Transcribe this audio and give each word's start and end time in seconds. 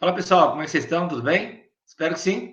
Fala 0.00 0.14
pessoal, 0.14 0.48
como 0.48 0.62
é 0.62 0.64
que 0.64 0.70
vocês 0.70 0.84
estão? 0.84 1.06
Tudo 1.06 1.22
bem? 1.22 1.62
Espero 1.86 2.14
que 2.14 2.20
sim. 2.20 2.52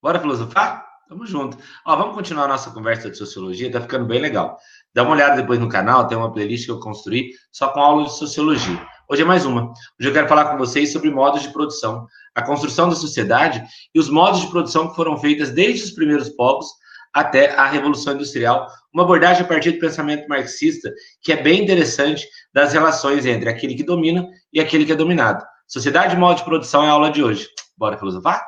Bora 0.00 0.20
filosofar? 0.20 0.86
Tamo 1.08 1.26
junto. 1.26 1.58
Ó, 1.84 1.96
vamos 1.96 2.14
continuar 2.14 2.44
a 2.44 2.48
nossa 2.48 2.70
conversa 2.70 3.10
de 3.10 3.18
sociologia, 3.18 3.68
tá 3.68 3.80
ficando 3.80 4.06
bem 4.06 4.20
legal. 4.20 4.56
Dá 4.94 5.02
uma 5.02 5.10
olhada 5.10 5.34
depois 5.34 5.58
no 5.58 5.68
canal, 5.68 6.06
tem 6.06 6.16
uma 6.16 6.32
playlist 6.32 6.66
que 6.66 6.70
eu 6.70 6.78
construí 6.78 7.32
só 7.50 7.66
com 7.70 7.80
aula 7.80 8.04
de 8.04 8.16
sociologia. 8.16 8.80
Hoje 9.10 9.22
é 9.22 9.24
mais 9.24 9.44
uma. 9.44 9.72
Hoje 9.98 10.08
eu 10.08 10.12
quero 10.12 10.28
falar 10.28 10.52
com 10.52 10.56
vocês 10.56 10.92
sobre 10.92 11.10
modos 11.10 11.42
de 11.42 11.48
produção, 11.48 12.06
a 12.32 12.42
construção 12.42 12.88
da 12.88 12.94
sociedade 12.94 13.60
e 13.92 13.98
os 13.98 14.08
modos 14.08 14.42
de 14.42 14.46
produção 14.46 14.88
que 14.88 14.94
foram 14.94 15.18
feitas 15.18 15.50
desde 15.50 15.82
os 15.82 15.90
primeiros 15.90 16.28
povos 16.28 16.68
até 17.12 17.56
a 17.56 17.66
Revolução 17.66 18.14
Industrial, 18.14 18.68
uma 18.92 19.02
abordagem 19.02 19.42
a 19.42 19.48
partir 19.48 19.72
do 19.72 19.80
pensamento 19.80 20.28
marxista 20.28 20.94
que 21.20 21.32
é 21.32 21.42
bem 21.42 21.60
interessante 21.60 22.24
das 22.52 22.72
relações 22.72 23.26
entre 23.26 23.48
aquele 23.48 23.74
que 23.74 23.82
domina 23.82 24.24
e 24.52 24.60
aquele 24.60 24.84
que 24.84 24.92
é 24.92 24.96
dominado. 24.96 25.44
Sociedade 25.66 26.16
modo 26.16 26.36
de 26.36 26.44
produção 26.44 26.84
é 26.84 26.88
a 26.88 26.92
aula 26.92 27.10
de 27.10 27.22
hoje. 27.22 27.48
Bora 27.76 27.96
filosofar? 27.96 28.44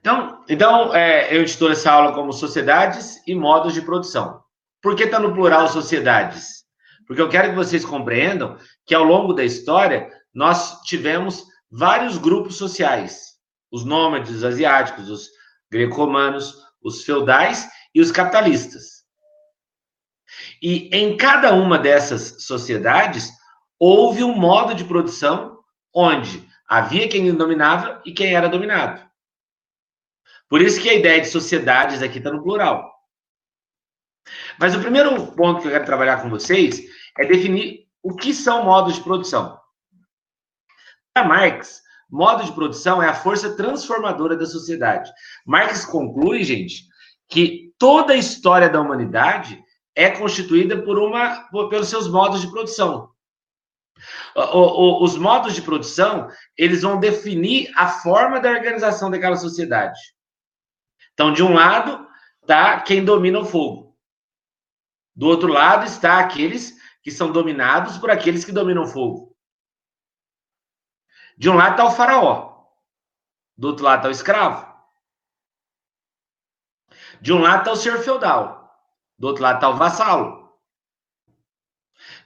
Então, 0.00 0.44
então 0.48 0.94
é, 0.94 1.34
eu 1.34 1.42
intitulo 1.42 1.72
essa 1.72 1.90
aula 1.90 2.12
como 2.12 2.32
Sociedades 2.32 3.22
e 3.26 3.34
Modos 3.34 3.72
de 3.72 3.80
Produção. 3.80 4.42
Por 4.82 4.94
que 4.94 5.04
está 5.04 5.18
no 5.18 5.32
plural 5.32 5.66
sociedades? 5.68 6.64
Porque 7.06 7.22
eu 7.22 7.28
quero 7.28 7.50
que 7.50 7.54
vocês 7.54 7.84
compreendam 7.84 8.58
que 8.84 8.94
ao 8.94 9.04
longo 9.04 9.32
da 9.32 9.44
história 9.44 10.10
nós 10.34 10.82
tivemos 10.82 11.44
vários 11.70 12.18
grupos 12.18 12.56
sociais: 12.56 13.34
os 13.72 13.84
nômades 13.84 14.36
os 14.36 14.44
asiáticos, 14.44 15.08
os 15.08 15.28
greco-romanos, 15.70 16.54
os 16.82 17.02
feudais 17.02 17.66
e 17.94 18.00
os 18.00 18.12
capitalistas. 18.12 18.93
E 20.66 20.88
em 20.96 21.14
cada 21.14 21.52
uma 21.52 21.78
dessas 21.78 22.42
sociedades, 22.42 23.30
houve 23.78 24.24
um 24.24 24.34
modo 24.34 24.74
de 24.74 24.82
produção 24.82 25.58
onde 25.94 26.48
havia 26.66 27.06
quem 27.06 27.30
dominava 27.34 28.00
e 28.02 28.14
quem 28.14 28.34
era 28.34 28.48
dominado. 28.48 29.06
Por 30.48 30.62
isso 30.62 30.80
que 30.80 30.88
a 30.88 30.94
ideia 30.94 31.20
de 31.20 31.28
sociedades 31.28 32.02
aqui 32.02 32.16
está 32.16 32.32
no 32.32 32.42
plural. 32.42 32.90
Mas 34.58 34.74
o 34.74 34.80
primeiro 34.80 35.32
ponto 35.32 35.60
que 35.60 35.66
eu 35.66 35.72
quero 35.72 35.84
trabalhar 35.84 36.22
com 36.22 36.30
vocês 36.30 36.80
é 37.18 37.26
definir 37.26 37.86
o 38.02 38.16
que 38.16 38.32
são 38.32 38.64
modos 38.64 38.94
de 38.94 39.02
produção. 39.02 39.60
Para 41.12 41.28
Marx, 41.28 41.82
modo 42.08 42.42
de 42.42 42.52
produção 42.52 43.02
é 43.02 43.08
a 43.10 43.14
força 43.14 43.54
transformadora 43.54 44.34
da 44.34 44.46
sociedade. 44.46 45.12
Marx 45.44 45.84
conclui, 45.84 46.42
gente, 46.42 46.84
que 47.28 47.70
toda 47.78 48.14
a 48.14 48.16
história 48.16 48.70
da 48.70 48.80
humanidade 48.80 49.62
é 49.94 50.10
constituída 50.10 50.82
por 50.82 50.98
uma 50.98 51.48
por, 51.50 51.68
pelos 51.68 51.88
seus 51.88 52.08
modos 52.08 52.40
de 52.40 52.50
produção. 52.50 53.12
O, 54.34 54.40
o, 54.40 55.04
os 55.04 55.16
modos 55.16 55.54
de 55.54 55.62
produção 55.62 56.28
eles 56.56 56.82
vão 56.82 56.98
definir 56.98 57.72
a 57.76 57.88
forma 57.88 58.40
da 58.40 58.50
organização 58.50 59.10
daquela 59.10 59.36
sociedade. 59.36 59.98
Então, 61.12 61.32
de 61.32 61.42
um 61.42 61.54
lado 61.54 62.06
está 62.42 62.80
quem 62.80 63.04
domina 63.04 63.38
o 63.38 63.44
fogo. 63.44 63.96
Do 65.14 65.28
outro 65.28 65.48
lado 65.48 65.86
está 65.86 66.18
aqueles 66.18 66.74
que 67.02 67.10
são 67.10 67.30
dominados 67.30 67.98
por 67.98 68.10
aqueles 68.10 68.44
que 68.44 68.50
dominam 68.50 68.82
o 68.82 68.88
fogo. 68.88 69.36
De 71.38 71.48
um 71.48 71.54
lado 71.54 71.72
está 71.72 71.84
o 71.84 71.92
faraó. 71.92 72.64
Do 73.56 73.68
outro 73.68 73.84
lado 73.84 73.98
está 73.98 74.08
o 74.08 74.12
escravo. 74.12 74.74
De 77.20 77.32
um 77.32 77.40
lado 77.40 77.60
está 77.60 77.72
o 77.72 77.76
senhor 77.76 77.98
feudal. 77.98 78.63
Do 79.18 79.28
outro 79.28 79.42
lado 79.42 79.56
está 79.56 79.68
o 79.68 79.76
vassalo. 79.76 80.52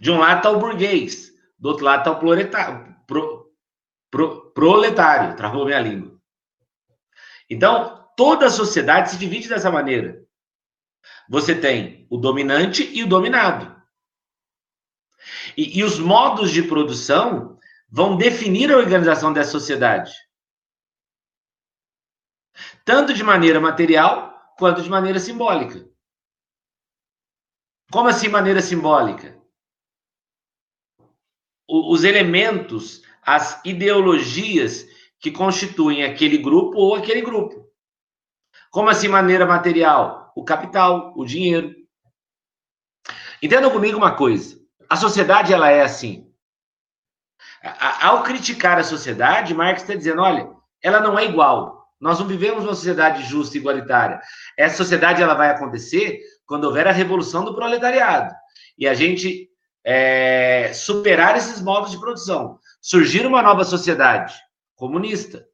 De 0.01 0.11
um 0.11 0.19
lado 0.19 0.39
está 0.39 0.51
o 0.51 0.59
burguês. 0.59 1.33
Do 1.59 1.69
outro 1.69 1.85
lado 1.85 2.01
está 2.01 2.11
o 2.11 2.19
proletário. 2.19 2.97
Pro, 3.07 3.53
pro, 4.11 4.51
proletário. 4.53 5.37
Travou 5.37 5.65
minha 5.65 5.81
língua. 5.81 6.19
Então, 7.51 8.09
toda 8.17 8.47
a 8.47 8.51
sociedade 8.51 9.11
se 9.11 9.19
divide 9.19 9.49
dessa 9.49 9.71
maneira. 9.71 10.25
Você 11.29 11.55
tem 11.55 12.07
o 12.11 12.17
dominante 12.17 12.89
e 12.93 13.03
o 13.03 13.09
dominado. 13.09 13.77
E, 15.57 15.79
e 15.79 15.85
os 15.85 15.99
modos 15.99 16.51
de 16.51 16.63
produção 16.63 17.59
vão 17.89 18.17
definir 18.17 18.73
a 18.73 18.77
organização 18.77 19.33
dessa 19.33 19.51
sociedade. 19.51 20.13
Tanto 22.85 23.13
de 23.15 23.23
maneira 23.23 23.61
material 23.61 24.55
quanto 24.59 24.83
de 24.83 24.91
maneira 24.91 25.19
simbólica. 25.19 25.89
Como 27.91 28.09
assim 28.09 28.29
maneira 28.29 28.61
simbólica? 28.61 29.37
Os 31.67 32.05
elementos, 32.05 33.03
as 33.23 33.61
ideologias 33.65 34.87
que 35.21 35.31
constituem 35.31 36.05
aquele 36.05 36.39
grupo 36.39 36.79
ou 36.79 36.95
aquele 36.95 37.23
grupo. 37.23 37.67
Como 38.71 38.89
assim 38.89 39.09
maneira 39.09 39.47
material? 39.47 40.33
O 40.37 40.45
capital, 40.45 41.13
o 41.17 41.25
dinheiro. 41.25 41.75
Entendam 43.43 43.71
comigo 43.71 43.97
uma 43.97 44.15
coisa. 44.15 44.59
A 44.89 44.97
sociedade 44.97 45.53
ela 45.53 45.71
é 45.71 45.83
assim. 45.83 46.31
Ao 48.01 48.23
criticar 48.23 48.79
a 48.79 48.85
sociedade, 48.85 49.55
Marx 49.55 49.83
está 49.83 49.95
dizendo, 49.95 50.23
olha, 50.23 50.51
ela 50.83 51.01
não 51.01 51.19
é 51.19 51.25
igual. 51.25 51.91
Nós 52.01 52.21
não 52.21 52.27
vivemos 52.27 52.65
uma 52.65 52.75
sociedade 52.75 53.25
justa 53.25 53.57
e 53.57 53.61
igualitária. 53.61 54.21
Essa 54.57 54.77
sociedade 54.77 55.23
ela 55.23 55.35
vai 55.35 55.51
acontecer 55.51 56.21
quando 56.49 56.65
houver 56.65 56.89
a 56.89 56.93
revolução 56.93 57.45
do 57.45 57.55
proletariado 57.55 58.35
e 58.77 58.89
a 58.89 58.95
gente 58.95 59.51
é, 59.85 60.73
superar 60.73 61.37
esses 61.37 61.61
modos 61.61 61.91
de 61.91 62.01
produção, 62.01 62.59
surgir 62.81 63.27
uma 63.27 63.43
nova 63.43 63.65
sociedade 63.65 64.35
comunista. 64.75 65.47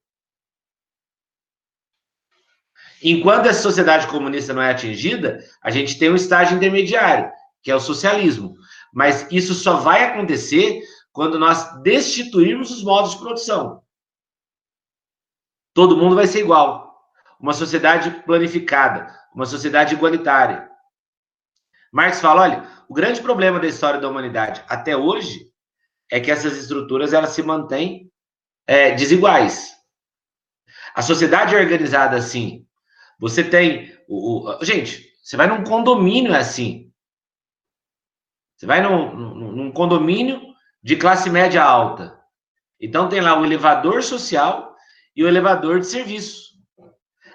Enquanto 3.02 3.46
essa 3.46 3.60
sociedade 3.60 4.06
comunista 4.06 4.54
não 4.54 4.62
é 4.62 4.70
atingida, 4.70 5.44
a 5.60 5.70
gente 5.70 5.98
tem 5.98 6.10
um 6.10 6.16
estágio 6.16 6.56
intermediário, 6.56 7.30
que 7.60 7.70
é 7.70 7.76
o 7.76 7.80
socialismo. 7.80 8.54
Mas 8.92 9.26
isso 9.30 9.52
só 9.52 9.78
vai 9.78 10.04
acontecer 10.04 10.80
quando 11.12 11.38
nós 11.38 11.82
destituirmos 11.82 12.70
os 12.70 12.84
modos 12.84 13.10
de 13.10 13.18
produção. 13.18 13.82
Todo 15.74 15.96
mundo 15.96 16.14
vai 16.14 16.26
ser 16.26 16.40
igual. 16.40 16.94
Uma 17.38 17.52
sociedade 17.52 18.10
planificada, 18.22 19.12
uma 19.34 19.44
sociedade 19.44 19.94
igualitária. 19.94 20.70
Marx 21.94 22.20
fala, 22.20 22.42
olha, 22.42 22.68
o 22.88 22.92
grande 22.92 23.22
problema 23.22 23.60
da 23.60 23.68
história 23.68 24.00
da 24.00 24.08
humanidade 24.08 24.64
até 24.68 24.96
hoje 24.96 25.46
é 26.10 26.18
que 26.18 26.28
essas 26.28 26.58
estruturas 26.58 27.12
elas 27.12 27.30
se 27.30 27.40
mantêm 27.40 28.10
é, 28.66 28.90
desiguais. 28.90 29.72
A 30.92 31.02
sociedade 31.02 31.54
é 31.54 31.58
organizada 31.60 32.16
assim. 32.16 32.66
Você 33.16 33.44
tem 33.44 33.96
o, 34.08 34.50
o, 34.50 34.64
gente, 34.64 35.08
você 35.22 35.36
vai 35.36 35.46
num 35.46 35.62
condomínio 35.62 36.34
assim. 36.34 36.92
Você 38.56 38.66
vai 38.66 38.82
num, 38.82 39.14
num, 39.14 39.52
num 39.52 39.72
condomínio 39.72 40.42
de 40.82 40.96
classe 40.96 41.30
média 41.30 41.62
alta. 41.62 42.20
Então 42.80 43.08
tem 43.08 43.20
lá 43.20 43.38
o 43.38 43.44
elevador 43.44 44.02
social 44.02 44.74
e 45.14 45.22
o 45.22 45.28
elevador 45.28 45.78
de 45.78 45.86
serviço. 45.86 46.54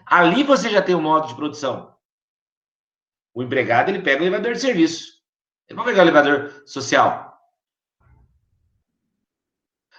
Ali 0.05 0.43
você 0.43 0.69
já 0.69 0.81
tem 0.81 0.95
um 0.95 1.01
modo 1.01 1.29
de 1.29 1.35
produção. 1.35 1.97
O 3.33 3.43
empregado 3.43 3.89
ele 3.89 4.01
pega 4.01 4.21
o 4.21 4.25
elevador 4.25 4.53
de 4.53 4.61
serviço. 4.61 5.19
Ele 5.67 5.77
não 5.77 5.83
vai 5.83 5.93
pegar 5.93 6.03
o 6.03 6.07
elevador 6.07 6.63
social. 6.65 7.29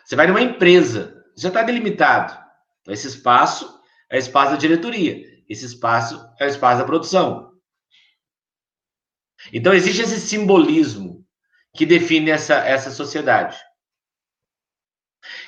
Você 0.05 0.17
vai 0.17 0.27
numa 0.27 0.41
empresa, 0.41 1.25
já 1.37 1.49
está 1.49 1.63
delimitado. 1.63 2.37
Então, 2.81 2.93
esse 2.93 3.07
espaço 3.07 3.81
é 4.09 4.17
o 4.17 4.19
espaço 4.19 4.53
da 4.53 4.59
diretoria. 4.59 5.25
Esse 5.49 5.65
espaço 5.65 6.29
é 6.39 6.47
o 6.47 6.49
espaço 6.49 6.81
da 6.81 6.85
produção. 6.85 7.53
Então, 9.53 9.73
existe 9.73 10.03
esse 10.03 10.21
simbolismo 10.21 11.25
que 11.75 11.87
define 11.87 12.31
essa, 12.31 12.57
essa 12.57 12.91
sociedade. 12.91 13.57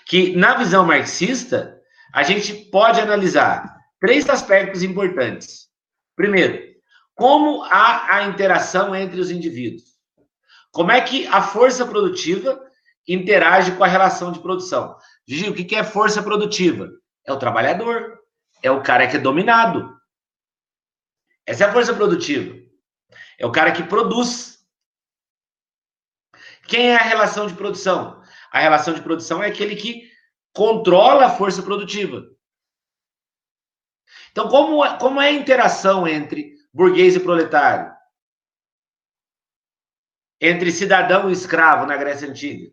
Que, 0.06 0.36
na 0.36 0.56
visão 0.56 0.86
marxista, 0.86 1.80
a 2.14 2.22
gente 2.22 2.54
pode 2.70 3.00
analisar 3.00 3.76
três 4.00 4.28
aspectos 4.28 4.82
importantes. 4.82 5.68
Primeiro, 6.14 6.71
como 7.14 7.62
há 7.64 8.16
a 8.16 8.24
interação 8.24 8.94
entre 8.94 9.20
os 9.20 9.30
indivíduos? 9.30 9.92
Como 10.70 10.90
é 10.90 11.00
que 11.00 11.26
a 11.26 11.42
força 11.42 11.84
produtiva 11.84 12.60
interage 13.06 13.72
com 13.72 13.84
a 13.84 13.88
relação 13.88 14.32
de 14.32 14.40
produção? 14.40 14.96
Gigi, 15.26 15.50
o 15.50 15.54
que 15.54 15.76
é 15.76 15.84
força 15.84 16.22
produtiva? 16.22 16.88
É 17.26 17.32
o 17.32 17.38
trabalhador, 17.38 18.18
é 18.62 18.70
o 18.70 18.82
cara 18.82 19.06
que 19.06 19.16
é 19.16 19.20
dominado. 19.20 19.94
Essa 21.46 21.64
é 21.64 21.68
a 21.68 21.72
força 21.72 21.92
produtiva. 21.92 22.56
É 23.38 23.44
o 23.44 23.52
cara 23.52 23.72
que 23.72 23.82
produz. 23.82 24.64
Quem 26.66 26.90
é 26.90 26.96
a 26.96 27.02
relação 27.02 27.46
de 27.46 27.54
produção? 27.54 28.22
A 28.50 28.60
relação 28.60 28.94
de 28.94 29.02
produção 29.02 29.42
é 29.42 29.48
aquele 29.48 29.76
que 29.76 30.10
controla 30.54 31.26
a 31.26 31.30
força 31.36 31.62
produtiva. 31.62 32.24
Então, 34.30 34.48
como 34.48 34.98
como 34.98 35.20
é 35.20 35.28
a 35.28 35.32
interação 35.32 36.06
entre 36.06 36.54
burguês 36.72 37.14
e 37.16 37.20
proletário. 37.20 37.92
entre 40.44 40.72
cidadão 40.72 41.30
e 41.30 41.32
escravo 41.32 41.86
na 41.86 41.96
Grécia 41.96 42.28
Antiga, 42.28 42.68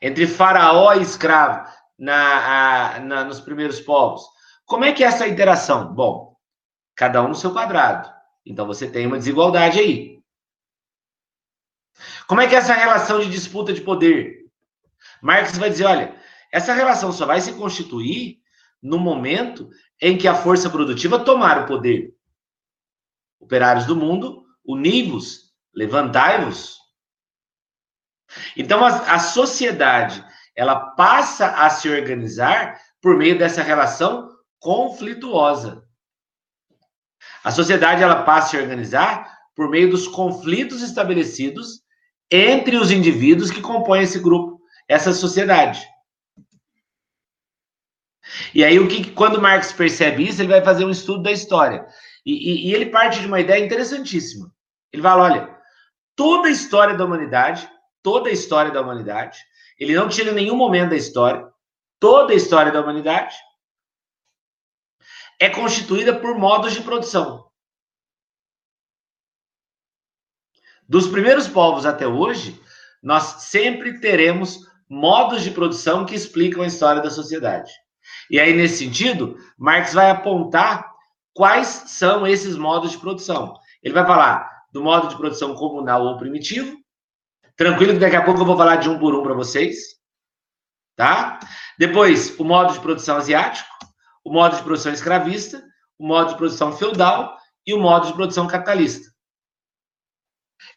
entre 0.00 0.26
faraó 0.26 0.94
e 0.94 1.02
escravo 1.02 1.70
na, 1.98 2.94
a, 2.96 3.00
na, 3.00 3.24
nos 3.24 3.38
primeiros 3.38 3.80
povos. 3.80 4.22
Como 4.64 4.86
é 4.86 4.92
que 4.94 5.04
é 5.04 5.06
essa 5.06 5.28
interação? 5.28 5.92
Bom, 5.94 6.34
cada 6.96 7.22
um 7.22 7.28
no 7.28 7.34
seu 7.34 7.52
quadrado. 7.52 8.10
Então 8.46 8.66
você 8.66 8.90
tem 8.90 9.06
uma 9.06 9.18
desigualdade 9.18 9.78
aí. 9.78 10.22
Como 12.26 12.40
é 12.40 12.48
que 12.48 12.54
é 12.54 12.58
essa 12.58 12.72
relação 12.72 13.20
de 13.20 13.30
disputa 13.30 13.70
de 13.70 13.82
poder? 13.82 14.46
Marx 15.20 15.58
vai 15.58 15.68
dizer, 15.68 15.84
olha, 15.84 16.18
essa 16.50 16.72
relação 16.72 17.12
só 17.12 17.26
vai 17.26 17.42
se 17.42 17.52
constituir 17.52 18.38
no 18.82 18.98
momento 18.98 19.68
em 20.04 20.18
que 20.18 20.28
a 20.28 20.34
força 20.34 20.68
produtiva 20.68 21.18
tomar 21.18 21.62
o 21.62 21.66
poder. 21.66 22.14
Operários 23.40 23.86
do 23.86 23.96
mundo, 23.96 24.44
univos, 24.62 25.54
levantai-vos. 25.74 26.76
Então 28.54 28.84
a, 28.84 29.14
a 29.14 29.18
sociedade 29.18 30.22
ela 30.54 30.90
passa 30.90 31.46
a 31.52 31.70
se 31.70 31.88
organizar 31.88 32.78
por 33.00 33.16
meio 33.16 33.38
dessa 33.38 33.62
relação 33.62 34.28
conflituosa. 34.58 35.82
A 37.42 37.50
sociedade 37.50 38.02
ela 38.02 38.24
passa 38.24 38.48
a 38.48 38.50
se 38.50 38.56
organizar 38.58 39.38
por 39.56 39.70
meio 39.70 39.88
dos 39.88 40.06
conflitos 40.06 40.82
estabelecidos 40.82 41.80
entre 42.30 42.76
os 42.76 42.90
indivíduos 42.90 43.50
que 43.50 43.62
compõem 43.62 44.02
esse 44.02 44.18
grupo, 44.18 44.60
essa 44.86 45.14
sociedade. 45.14 45.82
E 48.54 48.64
aí, 48.64 48.78
o 48.78 48.88
que, 48.88 49.10
quando 49.10 49.40
Marx 49.40 49.72
percebe 49.72 50.26
isso, 50.26 50.40
ele 50.40 50.52
vai 50.52 50.64
fazer 50.64 50.84
um 50.84 50.90
estudo 50.90 51.22
da 51.22 51.32
história. 51.32 51.86
E, 52.24 52.32
e, 52.32 52.68
e 52.68 52.74
ele 52.74 52.86
parte 52.86 53.20
de 53.20 53.26
uma 53.26 53.40
ideia 53.40 53.64
interessantíssima. 53.64 54.52
Ele 54.92 55.02
fala: 55.02 55.24
olha, 55.24 55.58
toda 56.16 56.48
a 56.48 56.50
história 56.50 56.96
da 56.96 57.04
humanidade, 57.04 57.68
toda 58.02 58.28
a 58.28 58.32
história 58.32 58.70
da 58.70 58.80
humanidade, 58.80 59.38
ele 59.78 59.94
não 59.94 60.08
tira 60.08 60.32
nenhum 60.32 60.56
momento 60.56 60.90
da 60.90 60.96
história, 60.96 61.46
toda 61.98 62.32
a 62.32 62.36
história 62.36 62.72
da 62.72 62.80
humanidade 62.80 63.36
é 65.40 65.50
constituída 65.50 66.18
por 66.18 66.38
modos 66.38 66.72
de 66.72 66.82
produção. 66.82 67.50
Dos 70.88 71.08
primeiros 71.08 71.48
povos 71.48 71.86
até 71.86 72.06
hoje, 72.06 72.60
nós 73.02 73.42
sempre 73.44 74.00
teremos 74.00 74.60
modos 74.88 75.42
de 75.42 75.50
produção 75.50 76.06
que 76.06 76.14
explicam 76.14 76.62
a 76.62 76.66
história 76.66 77.02
da 77.02 77.10
sociedade. 77.10 77.72
E 78.30 78.38
aí, 78.38 78.54
nesse 78.54 78.78
sentido, 78.78 79.36
Marx 79.58 79.92
vai 79.92 80.10
apontar 80.10 80.92
quais 81.32 81.66
são 81.86 82.26
esses 82.26 82.56
modos 82.56 82.92
de 82.92 82.98
produção. 82.98 83.54
Ele 83.82 83.94
vai 83.94 84.06
falar 84.06 84.50
do 84.72 84.82
modo 84.82 85.08
de 85.08 85.16
produção 85.16 85.54
comunal 85.54 86.04
ou 86.04 86.16
primitivo. 86.16 86.76
Tranquilo 87.56 87.92
que 87.92 88.00
daqui 88.00 88.16
a 88.16 88.24
pouco 88.24 88.40
eu 88.40 88.46
vou 88.46 88.56
falar 88.56 88.76
de 88.76 88.88
um 88.88 88.98
por 88.98 89.14
um 89.14 89.22
para 89.22 89.34
vocês. 89.34 89.94
Tá? 90.96 91.38
Depois, 91.78 92.38
o 92.38 92.44
modo 92.44 92.72
de 92.72 92.80
produção 92.80 93.16
asiático, 93.16 93.68
o 94.24 94.32
modo 94.32 94.56
de 94.56 94.62
produção 94.62 94.92
escravista, 94.92 95.62
o 95.98 96.06
modo 96.06 96.30
de 96.30 96.36
produção 96.36 96.72
feudal 96.72 97.36
e 97.66 97.74
o 97.74 97.80
modo 97.80 98.06
de 98.06 98.14
produção 98.14 98.46
capitalista. 98.46 99.12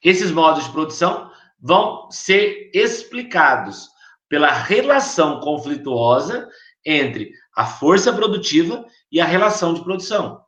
Esses 0.03 0.31
modos 0.31 0.65
de 0.65 0.71
produção 0.71 1.31
vão 1.59 2.09
ser 2.11 2.69
explicados 2.73 3.89
pela 4.29 4.51
relação 4.51 5.39
conflituosa 5.39 6.47
entre 6.87 7.33
a 7.53 7.65
força 7.65 8.13
produtiva 8.13 8.87
e 9.11 9.19
a 9.19 9.25
relação 9.25 9.73
de 9.73 9.83
produção. 9.83 10.43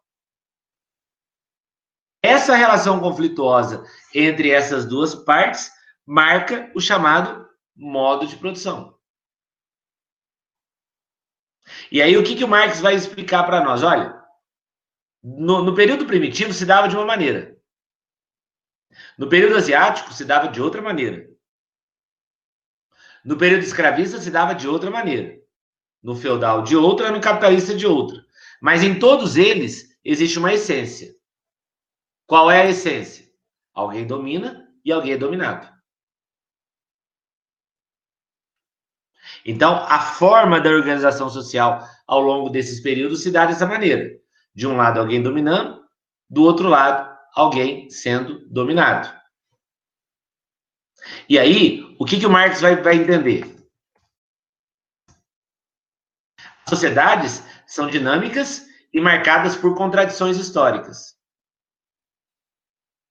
Essa 2.24 2.56
relação 2.56 3.00
conflituosa 3.00 3.84
entre 4.16 4.50
essas 4.50 4.86
duas 4.86 5.14
partes 5.14 5.70
marca 6.06 6.72
o 6.74 6.80
chamado 6.80 7.48
modo 7.76 8.26
de 8.26 8.38
produção. 8.38 8.98
E 11.92 12.02
aí, 12.02 12.18
o 12.18 12.24
que, 12.24 12.36
que 12.36 12.44
o 12.44 12.48
Marx 12.48 12.80
vai 12.80 12.96
explicar 12.96 13.44
para 13.44 13.64
nós? 13.64 13.84
Olha, 13.84 14.20
no, 15.22 15.64
no 15.64 15.76
período 15.76 16.06
primitivo 16.06 16.54
se 16.54 16.66
dava 16.66 16.88
de 16.88 16.96
uma 16.96 17.06
maneira. 17.06 17.58
No 19.18 19.30
período 19.30 19.56
asiático 19.56 20.14
se 20.14 20.26
dava 20.26 20.48
de 20.48 20.62
outra 20.62 20.82
maneira. 20.82 21.30
No 23.24 23.38
período 23.38 23.64
escravista 23.64 24.20
se 24.20 24.32
dava 24.32 24.56
de 24.56 24.68
outra 24.68 24.90
maneira 24.90 25.39
no 26.02 26.16
feudal 26.16 26.64
de 26.64 26.76
outra, 26.76 27.12
no 27.12 27.22
capitalista 27.22 27.76
de 27.76 27.86
outra. 27.86 28.26
Mas 28.62 28.84
em 28.84 28.98
todos 28.98 29.38
eles 29.38 29.98
existe 30.04 30.40
uma 30.40 30.54
essência. 30.54 31.14
Qual 32.26 32.50
é 32.50 32.62
a 32.62 32.70
essência? 32.70 33.26
Alguém 33.74 34.06
domina 34.06 34.68
e 34.84 34.92
alguém 34.92 35.14
é 35.14 35.18
dominado. 35.18 35.68
Então, 39.46 39.86
a 39.88 40.00
forma 40.00 40.60
da 40.60 40.70
organização 40.70 41.30
social 41.30 41.88
ao 42.06 42.20
longo 42.22 42.50
desses 42.50 42.80
períodos 42.80 43.24
se 43.24 43.32
dá 43.32 43.46
dessa 43.46 43.66
maneira: 43.66 44.12
de 44.54 44.68
um 44.68 44.76
lado, 44.76 45.00
alguém 45.00 45.22
dominando, 45.22 45.84
do 46.30 46.44
outro 46.44 46.68
lado, 46.68 47.18
alguém 47.34 47.90
sendo 47.90 48.48
dominado. 48.50 49.18
E 51.28 51.40
aí, 51.40 51.96
o 51.98 52.06
que, 52.06 52.20
que 52.20 52.26
o 52.26 52.30
Marx 52.30 52.62
vai, 52.62 52.76
vai 52.82 52.96
entender? 52.96 53.59
Sociedades 56.70 57.44
são 57.66 57.88
dinâmicas 57.88 58.68
e 58.94 59.02
marcadas 59.02 59.56
por 59.56 59.76
contradições 59.76 60.38
históricas. 60.38 61.18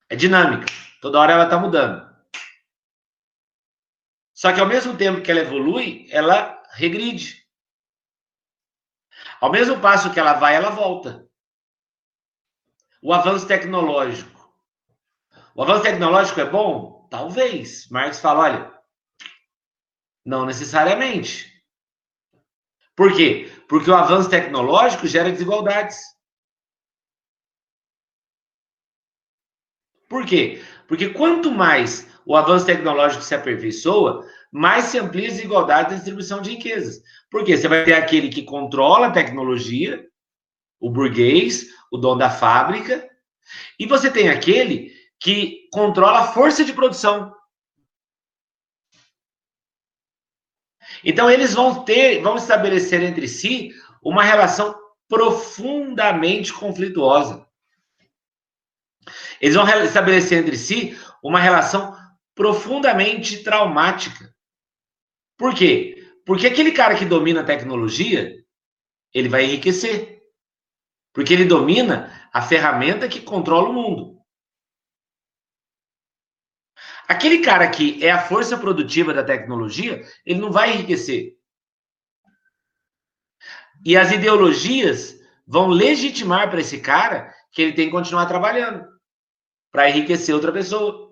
É 0.08 0.16
dinâmica, 0.16 0.66
toda 1.00 1.18
hora 1.18 1.32
ela 1.32 1.44
está 1.44 1.58
mudando. 1.58 2.08
Só 4.32 4.52
que 4.52 4.60
ao 4.60 4.66
mesmo 4.66 4.96
tempo 4.96 5.20
que 5.20 5.30
ela 5.30 5.40
evolui, 5.40 6.06
ela 6.10 6.62
regride. 6.72 7.44
Ao 9.40 9.50
mesmo 9.50 9.80
passo 9.80 10.12
que 10.12 10.20
ela 10.20 10.34
vai, 10.34 10.54
ela 10.54 10.70
volta. 10.70 11.28
O 13.02 13.12
avanço 13.12 13.46
tecnológico. 13.46 14.38
O 15.54 15.62
avanço 15.62 15.82
tecnológico 15.82 16.40
é 16.40 16.44
bom? 16.44 17.08
Talvez. 17.10 17.88
Marx 17.88 18.20
fala, 18.20 18.40
olha, 18.40 18.80
não 20.24 20.46
necessariamente. 20.46 21.57
Por 22.98 23.14
quê? 23.14 23.48
Porque 23.68 23.88
o 23.88 23.94
avanço 23.94 24.28
tecnológico 24.28 25.06
gera 25.06 25.30
desigualdades. 25.30 26.00
Por 30.08 30.26
quê? 30.26 30.60
Porque 30.88 31.10
quanto 31.10 31.52
mais 31.52 32.08
o 32.26 32.34
avanço 32.34 32.66
tecnológico 32.66 33.22
se 33.22 33.36
aperfeiçoa, 33.36 34.26
mais 34.50 34.86
se 34.86 34.98
amplia 34.98 35.28
a 35.28 35.30
desigualdade 35.30 35.90
da 35.90 35.94
distribuição 35.94 36.42
de 36.42 36.50
riquezas. 36.50 37.00
Por 37.30 37.44
quê? 37.44 37.56
Você 37.56 37.68
vai 37.68 37.84
ter 37.84 37.94
aquele 37.94 38.30
que 38.30 38.42
controla 38.42 39.06
a 39.06 39.12
tecnologia, 39.12 40.04
o 40.80 40.90
burguês, 40.90 41.68
o 41.92 41.98
dono 41.98 42.18
da 42.18 42.30
fábrica, 42.30 43.08
e 43.78 43.86
você 43.86 44.10
tem 44.10 44.28
aquele 44.28 44.92
que 45.20 45.68
controla 45.70 46.18
a 46.18 46.32
força 46.32 46.64
de 46.64 46.72
produção, 46.72 47.32
Então 51.04 51.30
eles 51.30 51.54
vão 51.54 51.84
ter, 51.84 52.20
vão 52.20 52.36
estabelecer 52.36 53.02
entre 53.02 53.28
si 53.28 53.72
uma 54.02 54.22
relação 54.22 54.74
profundamente 55.08 56.52
conflituosa. 56.52 57.46
Eles 59.40 59.54
vão 59.54 59.66
estabelecer 59.82 60.38
entre 60.38 60.56
si 60.56 60.98
uma 61.22 61.40
relação 61.40 61.96
profundamente 62.34 63.42
traumática. 63.42 64.34
Por 65.36 65.54
quê? 65.54 66.12
Porque 66.26 66.46
aquele 66.46 66.72
cara 66.72 66.94
que 66.94 67.04
domina 67.04 67.40
a 67.40 67.44
tecnologia, 67.44 68.36
ele 69.14 69.28
vai 69.28 69.44
enriquecer. 69.44 70.22
Porque 71.12 71.32
ele 71.32 71.44
domina 71.44 72.28
a 72.32 72.42
ferramenta 72.42 73.08
que 73.08 73.20
controla 73.20 73.70
o 73.70 73.72
mundo. 73.72 74.17
Aquele 77.08 77.38
cara 77.40 77.70
que 77.70 78.04
é 78.04 78.10
a 78.10 78.20
força 78.20 78.58
produtiva 78.58 79.14
da 79.14 79.24
tecnologia, 79.24 80.02
ele 80.26 80.38
não 80.38 80.52
vai 80.52 80.74
enriquecer. 80.74 81.38
E 83.82 83.96
as 83.96 84.12
ideologias 84.12 85.18
vão 85.46 85.68
legitimar 85.68 86.50
para 86.50 86.60
esse 86.60 86.80
cara 86.80 87.34
que 87.50 87.62
ele 87.62 87.72
tem 87.72 87.86
que 87.86 87.92
continuar 87.92 88.26
trabalhando 88.26 88.86
para 89.72 89.88
enriquecer 89.88 90.34
outra 90.34 90.52
pessoa. 90.52 91.08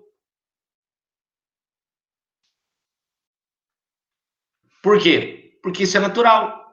Por 4.83 5.01
quê? 5.01 5.59
Porque 5.63 5.83
isso 5.83 5.97
é 5.97 5.99
natural. 5.99 6.63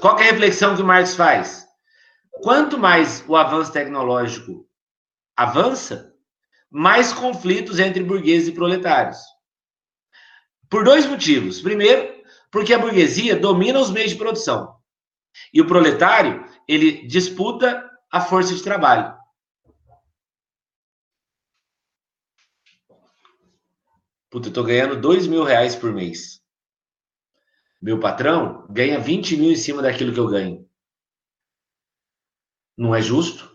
Qual 0.00 0.18
é 0.18 0.22
a 0.22 0.32
reflexão 0.32 0.74
que 0.74 0.82
o 0.82 0.86
Marx 0.86 1.14
faz? 1.14 1.68
Quanto 2.42 2.78
mais 2.78 3.22
o 3.28 3.36
avanço 3.36 3.72
tecnológico 3.72 4.66
avança, 5.36 6.09
mais 6.70 7.12
conflitos 7.12 7.78
entre 7.78 8.02
burgueses 8.02 8.48
e 8.48 8.52
proletários. 8.52 9.18
Por 10.68 10.84
dois 10.84 11.04
motivos. 11.04 11.60
Primeiro, 11.60 12.22
porque 12.50 12.72
a 12.72 12.78
burguesia 12.78 13.36
domina 13.36 13.80
os 13.80 13.90
meios 13.90 14.12
de 14.12 14.18
produção. 14.18 14.76
E 15.52 15.60
o 15.60 15.66
proletário, 15.66 16.44
ele 16.68 17.06
disputa 17.06 17.90
a 18.10 18.20
força 18.20 18.54
de 18.54 18.62
trabalho. 18.62 19.18
Puta, 24.30 24.48
eu 24.48 24.52
tô 24.52 24.62
ganhando 24.62 25.00
dois 25.00 25.26
mil 25.26 25.42
reais 25.42 25.74
por 25.74 25.92
mês. 25.92 26.40
Meu 27.82 27.98
patrão 27.98 28.66
ganha 28.70 29.00
20 29.00 29.36
mil 29.36 29.50
em 29.50 29.56
cima 29.56 29.82
daquilo 29.82 30.12
que 30.12 30.20
eu 30.20 30.28
ganho. 30.28 30.68
Não 32.76 32.94
é 32.94 33.02
justo? 33.02 33.50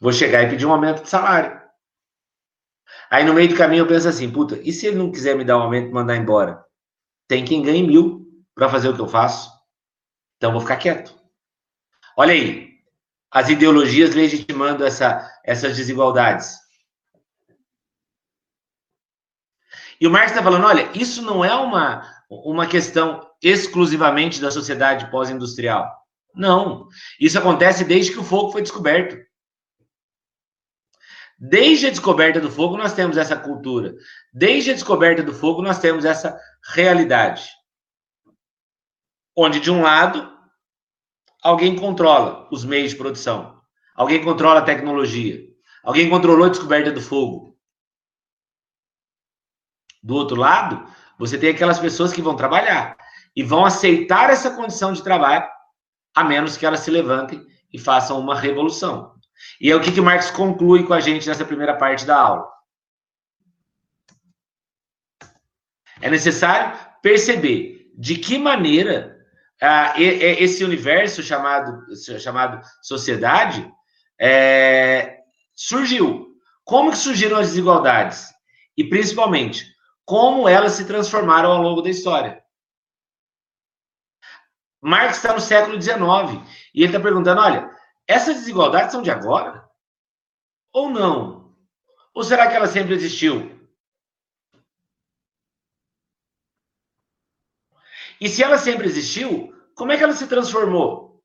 Vou 0.00 0.12
chegar 0.12 0.42
e 0.42 0.50
pedir 0.50 0.66
um 0.66 0.72
aumento 0.72 1.02
de 1.02 1.08
salário. 1.08 1.59
Aí 3.10 3.24
no 3.24 3.34
meio 3.34 3.48
do 3.48 3.56
caminho 3.56 3.82
eu 3.82 3.88
penso 3.88 4.08
assim, 4.08 4.30
puta, 4.30 4.60
e 4.62 4.72
se 4.72 4.86
ele 4.86 4.96
não 4.96 5.10
quiser 5.10 5.36
me 5.36 5.44
dar 5.44 5.58
um 5.58 5.62
aumento 5.62 5.88
e 5.88 5.92
mandar 5.92 6.16
embora? 6.16 6.64
Tem 7.26 7.44
quem 7.44 7.62
ganhe 7.62 7.82
mil 7.82 8.26
para 8.54 8.68
fazer 8.68 8.88
o 8.88 8.94
que 8.94 9.00
eu 9.00 9.08
faço. 9.08 9.50
Então 10.36 10.52
vou 10.52 10.60
ficar 10.60 10.76
quieto. 10.76 11.18
Olha 12.16 12.32
aí, 12.32 12.70
as 13.30 13.48
ideologias 13.48 14.14
legitimando 14.14 14.84
essa, 14.84 15.28
essas 15.44 15.76
desigualdades. 15.76 16.56
E 20.00 20.06
o 20.06 20.10
Marx 20.10 20.30
está 20.30 20.42
falando, 20.42 20.66
olha, 20.66 20.90
isso 20.94 21.20
não 21.20 21.44
é 21.44 21.54
uma, 21.54 22.08
uma 22.30 22.66
questão 22.66 23.28
exclusivamente 23.42 24.40
da 24.40 24.50
sociedade 24.50 25.10
pós-industrial. 25.10 25.90
Não. 26.34 26.88
Isso 27.20 27.38
acontece 27.38 27.84
desde 27.84 28.12
que 28.12 28.18
o 28.18 28.24
fogo 28.24 28.52
foi 28.52 28.62
descoberto. 28.62 29.18
Desde 31.42 31.86
a 31.86 31.90
descoberta 31.90 32.38
do 32.38 32.50
fogo, 32.50 32.76
nós 32.76 32.92
temos 32.92 33.16
essa 33.16 33.34
cultura. 33.34 33.94
Desde 34.30 34.72
a 34.72 34.74
descoberta 34.74 35.22
do 35.22 35.32
fogo, 35.32 35.62
nós 35.62 35.78
temos 35.78 36.04
essa 36.04 36.38
realidade. 36.74 37.48
Onde, 39.34 39.58
de 39.58 39.70
um 39.70 39.80
lado, 39.80 40.30
alguém 41.42 41.74
controla 41.74 42.46
os 42.52 42.62
meios 42.62 42.90
de 42.90 42.98
produção, 42.98 43.58
alguém 43.94 44.22
controla 44.22 44.60
a 44.60 44.64
tecnologia, 44.64 45.42
alguém 45.82 46.10
controlou 46.10 46.44
a 46.44 46.50
descoberta 46.50 46.92
do 46.92 47.00
fogo. 47.00 47.58
Do 50.02 50.14
outro 50.16 50.36
lado, 50.36 50.86
você 51.18 51.38
tem 51.38 51.50
aquelas 51.50 51.78
pessoas 51.78 52.12
que 52.12 52.20
vão 52.20 52.36
trabalhar 52.36 52.98
e 53.34 53.42
vão 53.42 53.64
aceitar 53.64 54.28
essa 54.28 54.54
condição 54.54 54.92
de 54.92 55.02
trabalho, 55.02 55.48
a 56.14 56.22
menos 56.22 56.58
que 56.58 56.66
elas 56.66 56.80
se 56.80 56.90
levantem 56.90 57.46
e 57.72 57.78
façam 57.78 58.20
uma 58.20 58.38
revolução. 58.38 59.18
E 59.60 59.70
é 59.70 59.76
o 59.76 59.80
que, 59.80 59.92
que 59.92 60.00
Marx 60.00 60.30
conclui 60.30 60.84
com 60.84 60.92
a 60.92 61.00
gente 61.00 61.28
nessa 61.28 61.44
primeira 61.44 61.76
parte 61.76 62.04
da 62.04 62.16
aula. 62.16 62.48
É 66.00 66.08
necessário 66.08 66.78
perceber 67.02 67.90
de 67.96 68.16
que 68.16 68.38
maneira 68.38 69.18
ah, 69.60 69.94
esse 69.98 70.64
universo 70.64 71.22
chamado, 71.22 71.84
chamado 72.18 72.64
sociedade 72.82 73.70
é, 74.18 75.18
surgiu. 75.54 76.28
Como 76.64 76.90
que 76.90 76.96
surgiram 76.96 77.36
as 77.36 77.48
desigualdades? 77.48 78.28
E 78.76 78.84
principalmente, 78.84 79.66
como 80.04 80.48
elas 80.48 80.72
se 80.72 80.86
transformaram 80.86 81.52
ao 81.52 81.62
longo 81.62 81.82
da 81.82 81.90
história. 81.90 82.42
Marx 84.80 85.18
está 85.18 85.34
no 85.34 85.40
século 85.40 85.80
XIX 85.80 86.42
e 86.74 86.82
ele 86.82 86.86
está 86.86 86.98
perguntando: 86.98 87.40
olha, 87.40 87.70
essas 88.10 88.36
desigualdades 88.36 88.92
são 88.92 89.02
de 89.02 89.10
agora? 89.10 89.68
Ou 90.72 90.90
não? 90.90 91.56
Ou 92.12 92.24
será 92.24 92.48
que 92.48 92.56
ela 92.56 92.66
sempre 92.66 92.94
existiu? 92.94 93.58
E 98.20 98.28
se 98.28 98.42
ela 98.42 98.58
sempre 98.58 98.86
existiu, 98.86 99.54
como 99.74 99.92
é 99.92 99.96
que 99.96 100.02
ela 100.02 100.12
se 100.12 100.26
transformou? 100.26 101.24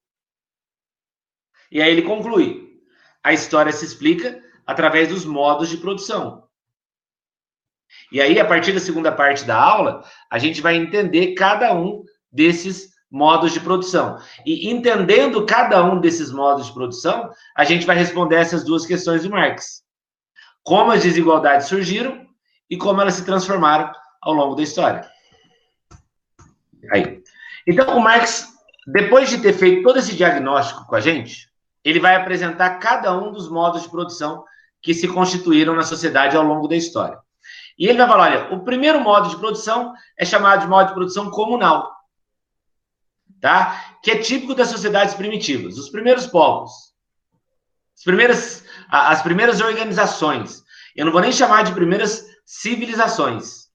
E 1.71 1.81
aí 1.81 1.91
ele 1.91 2.03
conclui: 2.03 2.81
a 3.23 3.33
história 3.33 3.71
se 3.71 3.83
explica 3.83 4.41
através 4.65 5.09
dos 5.09 5.25
modos 5.25 5.69
de 5.69 5.77
produção. 5.77 6.47
E 8.11 8.21
aí, 8.21 8.39
a 8.39 8.45
partir 8.45 8.71
da 8.73 8.79
segunda 8.79 9.11
parte 9.11 9.43
da 9.43 9.59
aula, 9.59 10.07
a 10.29 10.37
gente 10.37 10.61
vai 10.61 10.75
entender 10.75 11.33
cada 11.33 11.73
um 11.73 12.03
desses 12.31 12.94
modos 13.15 13.53
de 13.53 13.61
produção. 13.61 14.19
E 14.45 14.69
entendendo 14.69 15.45
cada 15.45 15.81
um 15.81 16.01
desses 16.01 16.33
modos 16.33 16.65
de 16.67 16.73
produção, 16.73 17.29
a 17.55 17.63
gente 17.63 17.85
vai 17.85 17.95
responder 17.95 18.35
essas 18.35 18.65
duas 18.65 18.85
questões 18.85 19.23
do 19.23 19.29
Marx. 19.29 19.83
Como 20.61 20.91
as 20.91 21.01
desigualdades 21.01 21.67
surgiram 21.67 22.27
e 22.69 22.75
como 22.75 22.99
elas 22.99 23.13
se 23.13 23.23
transformaram 23.23 23.89
ao 24.21 24.33
longo 24.33 24.55
da 24.55 24.63
história. 24.63 25.09
Aí. 26.91 27.23
Então, 27.65 27.97
o 27.97 28.01
Marx, 28.01 28.49
depois 28.85 29.29
de 29.29 29.37
ter 29.37 29.53
feito 29.53 29.83
todo 29.83 29.97
esse 29.97 30.13
diagnóstico 30.13 30.85
com 30.85 30.95
a 30.95 30.99
gente, 30.99 31.49
ele 31.85 32.01
vai 32.01 32.17
apresentar 32.17 32.79
cada 32.79 33.17
um 33.17 33.31
dos 33.31 33.49
modos 33.49 33.83
de 33.83 33.89
produção 33.89 34.43
que 34.81 34.93
se 34.93 35.07
constituíram 35.07 35.73
na 35.73 35.83
sociedade 35.83 36.35
ao 36.35 36.43
longo 36.43 36.67
da 36.67 36.75
história. 36.75 37.17
E 37.79 37.87
ele 37.87 37.97
vai 37.97 38.07
falar: 38.07 38.23
olha, 38.25 38.53
o 38.53 38.65
primeiro 38.65 38.99
modo 38.99 39.29
de 39.29 39.37
produção 39.37 39.93
é 40.17 40.25
chamado 40.25 40.61
de 40.61 40.67
modo 40.67 40.87
de 40.87 40.93
produção 40.93 41.31
comunal 41.31 41.94
tá? 43.45 43.99
Que 44.01 44.09
é 44.09 44.17
típico 44.17 44.55
das 44.55 44.69
sociedades 44.69 45.13
primitivas, 45.13 45.77
os 45.77 45.91
primeiros 45.91 46.25
povos, 46.25 46.71
as 47.95 48.03
primeiras, 48.03 48.65
as 48.89 49.21
primeiras 49.21 49.61
organizações. 49.61 50.63
Eu 50.95 51.05
não 51.05 51.11
vou 51.11 51.21
nem 51.21 51.31
chamar 51.31 51.63
de 51.63 51.71
primeiras 51.71 52.25
civilizações, 52.43 53.67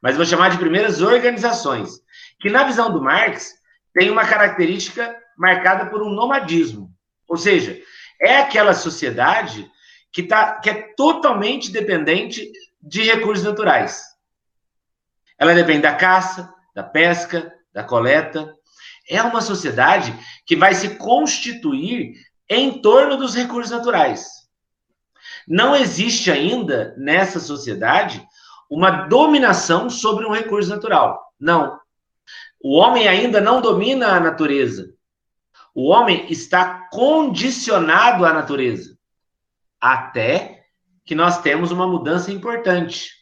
mas 0.00 0.16
vou 0.16 0.24
chamar 0.24 0.50
de 0.50 0.58
primeiras 0.58 1.02
organizações, 1.02 2.00
que 2.38 2.48
na 2.48 2.62
visão 2.62 2.92
do 2.92 3.02
Marx 3.02 3.54
tem 3.92 4.08
uma 4.08 4.24
característica 4.24 5.12
marcada 5.36 5.86
por 5.86 6.00
um 6.00 6.10
nomadismo, 6.10 6.88
ou 7.26 7.36
seja, 7.36 7.76
é 8.20 8.36
aquela 8.36 8.72
sociedade 8.72 9.68
que, 10.12 10.22
tá, 10.22 10.60
que 10.60 10.70
é 10.70 10.94
totalmente 10.96 11.72
dependente 11.72 12.48
de 12.80 13.02
recursos 13.02 13.44
naturais. 13.44 14.00
Ela 15.36 15.54
depende 15.54 15.82
da 15.82 15.96
caça, 15.96 16.54
da 16.72 16.84
pesca, 16.84 17.52
da 17.72 17.82
coleta, 17.82 18.56
é 19.08 19.22
uma 19.22 19.40
sociedade 19.40 20.14
que 20.46 20.56
vai 20.56 20.74
se 20.74 20.96
constituir 20.96 22.14
em 22.48 22.80
torno 22.80 23.16
dos 23.16 23.34
recursos 23.34 23.70
naturais. 23.70 24.26
Não 25.46 25.74
existe 25.74 26.30
ainda 26.30 26.94
nessa 26.96 27.40
sociedade 27.40 28.26
uma 28.68 28.90
dominação 28.90 29.88
sobre 29.88 30.26
um 30.26 30.32
recurso 30.32 30.68
natural. 30.68 31.32
Não. 31.40 31.78
O 32.60 32.76
homem 32.76 33.08
ainda 33.08 33.40
não 33.40 33.60
domina 33.60 34.08
a 34.08 34.20
natureza. 34.20 34.92
O 35.74 35.88
homem 35.88 36.26
está 36.30 36.88
condicionado 36.90 38.26
à 38.26 38.32
natureza. 38.32 38.96
Até 39.80 40.64
que 41.04 41.14
nós 41.14 41.40
temos 41.40 41.70
uma 41.70 41.86
mudança 41.86 42.30
importante. 42.30 43.12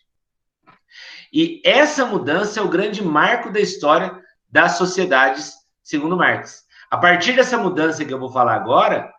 E 1.32 1.60
essa 1.64 2.04
mudança 2.04 2.58
é 2.58 2.62
o 2.62 2.68
grande 2.68 3.04
marco 3.04 3.52
da 3.52 3.60
história 3.60 4.18
das 4.48 4.78
sociedades 4.78 5.55
segundo 5.86 6.16
Marx. 6.16 6.64
A 6.90 6.98
partir 6.98 7.34
dessa 7.34 7.56
mudança 7.56 8.04
que 8.04 8.12
eu 8.12 8.18
vou 8.18 8.30
falar 8.30 8.56
agora, 8.56 9.12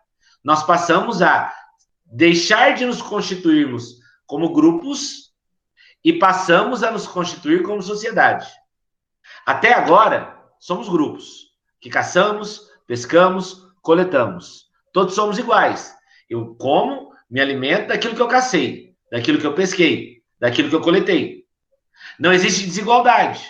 nós 0.44 0.62
passamos 0.64 1.22
a 1.22 1.52
deixar 2.04 2.74
de 2.74 2.84
nos 2.84 3.00
constituirmos 3.00 3.96
como 4.26 4.52
grupos 4.52 5.32
e 6.04 6.12
passamos 6.12 6.82
a 6.82 6.90
nos 6.90 7.06
constituir 7.06 7.62
como 7.62 7.82
sociedade. 7.82 8.46
Até 9.46 9.72
agora, 9.72 10.38
somos 10.60 10.90
grupos 10.90 11.48
que 11.80 11.88
caçamos, 11.88 12.68
pescamos, 12.86 13.66
coletamos. 13.80 14.66
Todos 14.92 15.14
somos 15.14 15.38
iguais. 15.38 15.94
Eu 16.28 16.54
como, 16.56 17.14
me 17.30 17.40
alimento 17.40 17.88
daquilo 17.88 18.14
que 18.14 18.22
eu 18.22 18.28
cacei, 18.28 18.94
daquilo 19.10 19.40
que 19.40 19.46
eu 19.46 19.54
pesquei, 19.54 20.22
daquilo 20.38 20.68
que 20.68 20.76
eu 20.76 20.82
coletei. 20.82 21.44
Não 22.18 22.32
existe 22.32 22.66
desigualdade. 22.66 23.42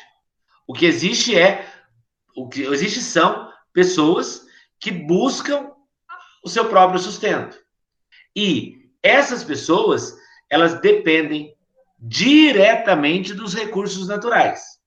O 0.69 0.73
que 0.73 0.87
existe 0.87 1.37
é 1.37 1.77
o 2.38 2.49
que 2.49 2.62
existe 2.62 3.00
são 3.00 3.52
pessoas 3.73 4.47
que 4.78 4.92
buscam 4.92 5.73
o 6.45 6.49
seu 6.49 6.68
próprio 6.68 7.00
sustento. 7.00 7.59
E 8.35 8.92
essas 9.02 9.42
pessoas, 9.42 10.16
elas 10.49 10.80
dependem 10.80 11.52
diretamente 11.99 13.35
dos 13.35 13.54
recursos 13.54 14.07
naturais. 14.07 14.78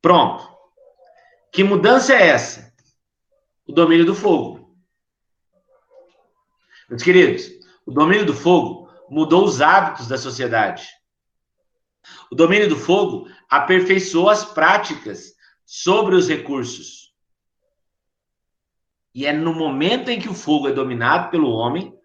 Pronto. 0.00 0.48
Que 1.50 1.64
mudança 1.64 2.14
é 2.14 2.28
essa? 2.28 2.72
O 3.66 3.72
domínio 3.72 4.06
do 4.06 4.14
fogo. 4.14 4.76
Meus 6.88 7.02
queridos, 7.02 7.50
o 7.84 7.90
domínio 7.90 8.24
do 8.24 8.34
fogo 8.34 8.88
mudou 9.10 9.44
os 9.44 9.60
hábitos 9.60 10.06
da 10.06 10.16
sociedade. 10.16 10.86
O 12.30 12.36
domínio 12.36 12.68
do 12.68 12.76
fogo 12.76 13.28
aperfeiçoou 13.50 14.30
as 14.30 14.44
práticas 14.44 15.31
sobre 15.74 16.14
os 16.14 16.28
recursos. 16.28 17.14
E 19.14 19.24
é 19.24 19.32
no 19.32 19.54
momento 19.54 20.10
em 20.10 20.20
que 20.20 20.28
o 20.28 20.34
fogo 20.34 20.68
é 20.68 20.72
dominado 20.72 21.30
pelo 21.30 21.50
homem 21.50 21.98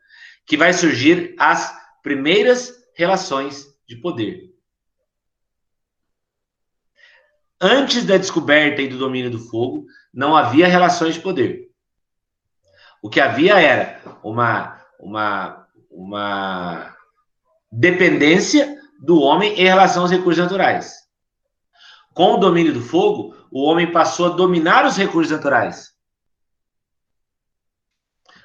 que 0.46 0.56
vai 0.56 0.72
surgir 0.72 1.36
as 1.38 1.78
primeiras 2.02 2.72
relações 2.96 3.68
de 3.86 3.98
poder. 3.98 4.56
Antes 7.60 8.06
da 8.06 8.16
descoberta 8.16 8.82
e 8.82 8.88
do 8.88 8.98
domínio 8.98 9.30
do 9.30 9.40
fogo, 9.40 9.86
não 10.14 10.34
havia 10.34 10.66
relações 10.66 11.16
de 11.16 11.20
poder. 11.20 11.70
O 13.04 13.10
que 13.10 13.20
havia 13.20 13.60
era 13.60 14.02
uma, 14.24 14.82
uma, 14.98 15.68
uma 15.92 16.96
dependência 17.70 18.80
do 18.98 19.20
homem 19.20 19.60
em 19.60 19.66
relação 19.66 20.04
aos 20.04 20.12
recursos 20.12 20.42
naturais. 20.42 21.06
Com 22.14 22.34
o 22.34 22.38
domínio 22.38 22.74
do 22.74 22.82
fogo, 22.82 23.36
o 23.58 23.64
homem 23.64 23.92
passou 23.92 24.28
a 24.28 24.36
dominar 24.36 24.86
os 24.86 24.96
recursos 24.96 25.32
naturais. 25.32 25.92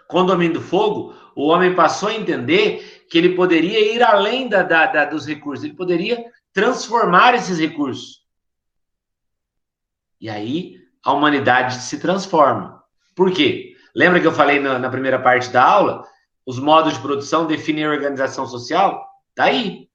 Com 0.09 0.21
o 0.21 0.25
domínio 0.25 0.55
do 0.55 0.63
fogo, 0.63 1.15
o 1.37 1.49
homem 1.49 1.75
passou 1.75 2.09
a 2.09 2.15
entender 2.15 3.07
que 3.11 3.19
ele 3.19 3.37
poderia 3.37 3.95
ir 3.95 4.03
além 4.03 4.49
da, 4.49 4.63
da, 4.63 4.87
da, 4.87 5.05
dos 5.05 5.27
recursos, 5.27 5.67
ele 5.67 5.75
poderia 5.75 6.25
transformar 6.51 7.35
esses 7.35 7.59
recursos. 7.59 8.23
E 10.19 10.31
aí 10.31 10.79
a 11.05 11.13
humanidade 11.13 11.75
se 11.83 12.01
transforma. 12.01 12.83
Por 13.15 13.31
quê? 13.35 13.77
Lembra 13.95 14.19
que 14.19 14.27
eu 14.27 14.33
falei 14.33 14.61
na, 14.61 14.79
na 14.79 14.89
primeira 14.89 15.21
parte 15.21 15.51
da 15.51 15.63
aula? 15.63 16.09
Os 16.47 16.59
modos 16.59 16.95
de 16.95 17.01
produção 17.01 17.47
definem 17.47 17.85
a 17.85 17.91
organização 17.91 18.47
social? 18.47 19.07
Tá 19.35 19.45
aí. 19.45 19.91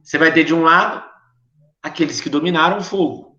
Você 0.00 0.16
vai 0.16 0.32
ter 0.32 0.44
de 0.44 0.54
um 0.54 0.62
lado 0.62 1.04
aqueles 1.82 2.20
que 2.20 2.30
dominaram 2.30 2.78
o 2.78 2.84
fogo. 2.84 3.35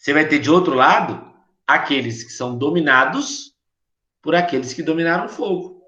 Você 0.00 0.14
vai 0.14 0.26
ter 0.26 0.38
de 0.38 0.50
outro 0.50 0.74
lado 0.74 1.30
aqueles 1.66 2.24
que 2.24 2.30
são 2.30 2.56
dominados 2.56 3.54
por 4.22 4.34
aqueles 4.34 4.72
que 4.72 4.82
dominaram 4.82 5.26
o 5.26 5.28
fogo. 5.28 5.82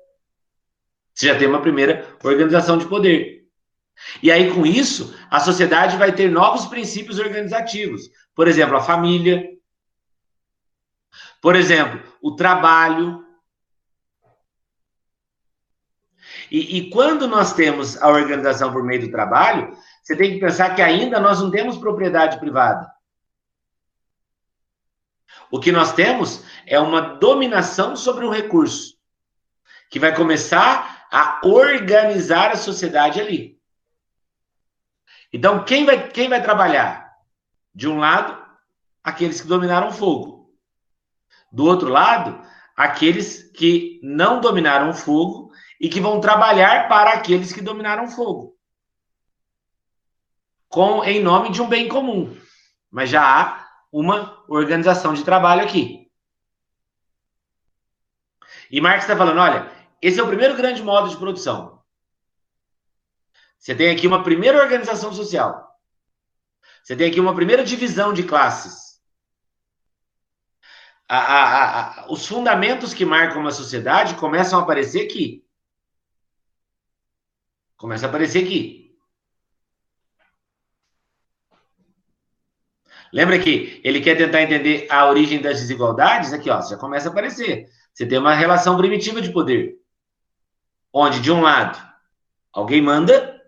Você 1.14 1.28
já 1.28 1.38
tem 1.38 1.49
uma 1.49 1.62
primeira 1.62 2.14
organização 2.23 2.76
de 2.76 2.87
poder. 2.87 3.47
E 4.23 4.31
aí, 4.31 4.52
com 4.52 4.66
isso, 4.66 5.19
a 5.31 5.40
sociedade 5.40 5.97
vai 5.97 6.12
ter 6.12 6.31
novos 6.31 6.66
princípios 6.66 7.19
organizativos. 7.19 8.11
Por 8.35 8.47
exemplo, 8.47 8.76
a 8.76 8.83
família. 8.83 9.49
Por 11.40 11.57
exemplo, 11.57 12.02
o 12.21 12.37
trabalho. 12.37 13.25
E, 16.50 16.76
e, 16.78 16.90
quando 16.90 17.26
nós 17.26 17.54
temos 17.54 18.00
a 18.02 18.11
organização 18.11 18.71
por 18.71 18.85
meio 18.85 19.00
do 19.00 19.11
trabalho, 19.11 19.75
você 20.02 20.14
tem 20.14 20.35
que 20.35 20.40
pensar 20.40 20.75
que 20.75 20.83
ainda 20.83 21.19
nós 21.19 21.40
não 21.40 21.50
temos 21.50 21.78
propriedade 21.78 22.38
privada. 22.38 22.92
O 25.52 25.61
que 25.61 25.71
nós 25.71 25.92
temos 25.92 26.42
é 26.66 26.80
uma 26.80 27.02
dominação 27.18 27.94
sobre 27.94 28.25
o 28.25 28.30
recurso, 28.30 28.97
que 29.90 29.99
vai 29.99 30.16
começar 30.16 31.06
a 31.12 31.42
organizar 31.44 32.52
a 32.52 32.56
sociedade 32.56 33.21
ali. 33.21 33.61
Então, 35.30 35.62
quem 35.62 35.85
vai, 35.85 36.09
quem 36.09 36.30
vai 36.30 36.42
trabalhar? 36.42 37.06
De 37.75 37.87
um 37.87 37.99
lado, 37.99 38.42
aqueles 39.04 39.42
que 39.42 39.47
dominaram 39.47 39.88
o 39.88 39.92
fogo. 39.92 40.54
Do 41.52 41.66
outro 41.66 41.90
lado, 41.90 42.42
aqueles 42.75 43.42
que 43.52 44.00
não 44.02 44.40
dominaram 44.40 44.88
o 44.88 44.94
fogo 44.94 45.52
e 45.78 45.87
que 45.90 46.00
vão 46.00 46.18
trabalhar 46.18 46.88
para 46.88 47.12
aqueles 47.12 47.52
que 47.52 47.61
dominaram 47.61 48.04
o 48.04 48.11
fogo. 48.11 48.56
Com, 50.66 51.04
em 51.04 51.23
nome 51.23 51.50
de 51.50 51.61
um 51.61 51.68
bem 51.68 51.90
comum. 51.90 52.35
Mas 52.90 53.11
já 53.11 53.23
há 53.23 53.62
uma 53.93 54.43
organização 54.49 55.13
de 55.13 55.23
trabalho 55.23 55.63
aqui. 55.63 56.11
E 58.71 58.81
Marx 58.81 59.05
está 59.05 59.15
falando: 59.15 59.39
olha, 59.39 59.71
esse 60.01 60.19
é 60.19 60.23
o 60.23 60.27
primeiro 60.27 60.57
grande 60.57 60.83
modo 60.83 61.11
de 61.11 61.17
produção. 61.19 61.83
Você 63.59 63.75
tem 63.75 63.95
aqui 63.95 64.07
uma 64.07 64.25
primeira 64.25 64.59
organização 64.61 65.13
social. 65.13 65.71
Você 66.83 66.97
tem 66.97 67.09
aqui 67.09 67.21
uma 67.21 67.35
primeira 67.35 67.63
divisão 67.63 68.13
de 68.13 68.25
classes. 68.25 69.01
A, 71.09 71.19
a, 71.19 72.03
a, 72.05 72.13
os 72.13 72.27
fundamentos 72.27 72.95
que 72.95 73.05
marcam 73.05 73.41
uma 73.41 73.53
sociedade 73.53 74.17
começam 74.17 74.59
a 74.59 74.63
aparecer 74.63 75.05
aqui. 75.05 75.47
Começa 77.77 78.07
a 78.07 78.09
aparecer 78.09 78.45
aqui. 78.45 78.82
Lembra 83.13 83.39
que 83.39 83.81
ele 83.85 84.01
quer 84.01 84.17
tentar 84.17 84.43
entender 84.43 84.87
a 84.91 85.07
origem 85.07 85.41
das 85.41 85.61
desigualdades? 85.61 86.33
Aqui, 86.33 86.49
ó, 86.49 86.63
já 86.63 86.77
começa 86.79 87.09
a 87.09 87.13
aparecer. 87.13 87.69
Você 87.93 88.07
tem 88.07 88.19
uma 88.19 88.35
relação 88.35 88.77
primitiva 88.77 89.21
de 89.21 89.31
poder. 89.31 89.77
Onde, 90.91 91.21
de 91.21 91.31
um 91.31 91.43
lado, 91.43 91.79
alguém 92.53 92.81
manda 92.81 93.41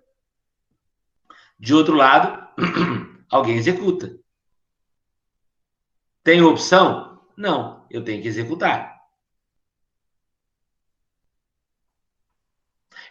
de 1.58 1.74
outro 1.74 1.94
lado, 1.96 2.46
alguém 3.30 3.56
executa. 3.56 4.14
Tem 6.22 6.42
opção? 6.42 7.22
Não, 7.36 7.86
eu 7.90 8.04
tenho 8.04 8.20
que 8.20 8.28
executar. 8.28 8.94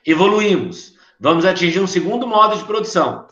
Evoluímos. 0.06 0.98
Vamos 1.20 1.46
atingir 1.46 1.80
um 1.80 1.88
segundo 1.88 2.28
modo 2.28 2.58
de 2.58 2.66
produção. 2.66 3.28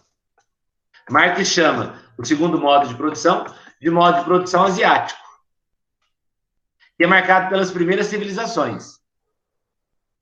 Marx 1.09 1.47
chama 1.49 2.01
o 2.21 2.25
segundo 2.25 2.59
modo 2.59 2.87
de 2.87 2.95
produção 2.95 3.45
de 3.81 3.89
modo 3.89 4.19
de 4.19 4.25
produção 4.25 4.63
asiático, 4.63 5.19
que 6.95 7.03
é 7.03 7.07
marcado 7.07 7.49
pelas 7.49 7.71
primeiras 7.71 8.05
civilizações. 8.05 8.99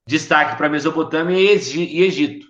Destaque 0.08 0.56
para 0.56 0.70
Mesopotâmia 0.70 1.38
e 1.38 2.02
Egito. 2.02 2.48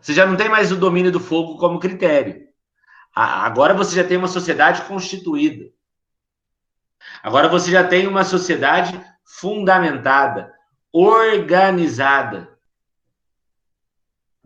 Você 0.00 0.14
já 0.14 0.24
não 0.24 0.36
tem 0.36 0.48
mais 0.48 0.72
o 0.72 0.76
domínio 0.76 1.12
do 1.12 1.20
fogo 1.20 1.58
como 1.58 1.78
critério. 1.78 2.48
Agora 3.14 3.74
você 3.74 3.94
já 3.94 4.04
tem 4.04 4.16
uma 4.16 4.28
sociedade 4.28 4.82
constituída. 4.82 5.70
Agora 7.22 7.48
você 7.48 7.70
já 7.70 7.86
tem 7.86 8.06
uma 8.06 8.24
sociedade 8.24 8.98
fundamentada, 9.24 10.52
organizada. 10.92 12.57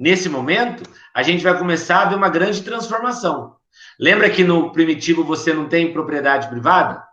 Nesse 0.03 0.29
momento, 0.29 0.83
a 1.15 1.23
gente 1.23 1.45
vai 1.45 1.57
começar 1.57 2.03
a 2.03 2.07
ver 2.07 2.17
uma 2.17 2.29
grande 2.29 2.61
transformação. 2.65 3.55
Lembra 3.97 4.29
que 4.29 4.43
no 4.43 4.73
primitivo 4.73 5.23
você 5.23 5.55
não 5.55 5.69
tem 5.69 5.93
propriedade 5.93 6.49
privada? 6.49 7.07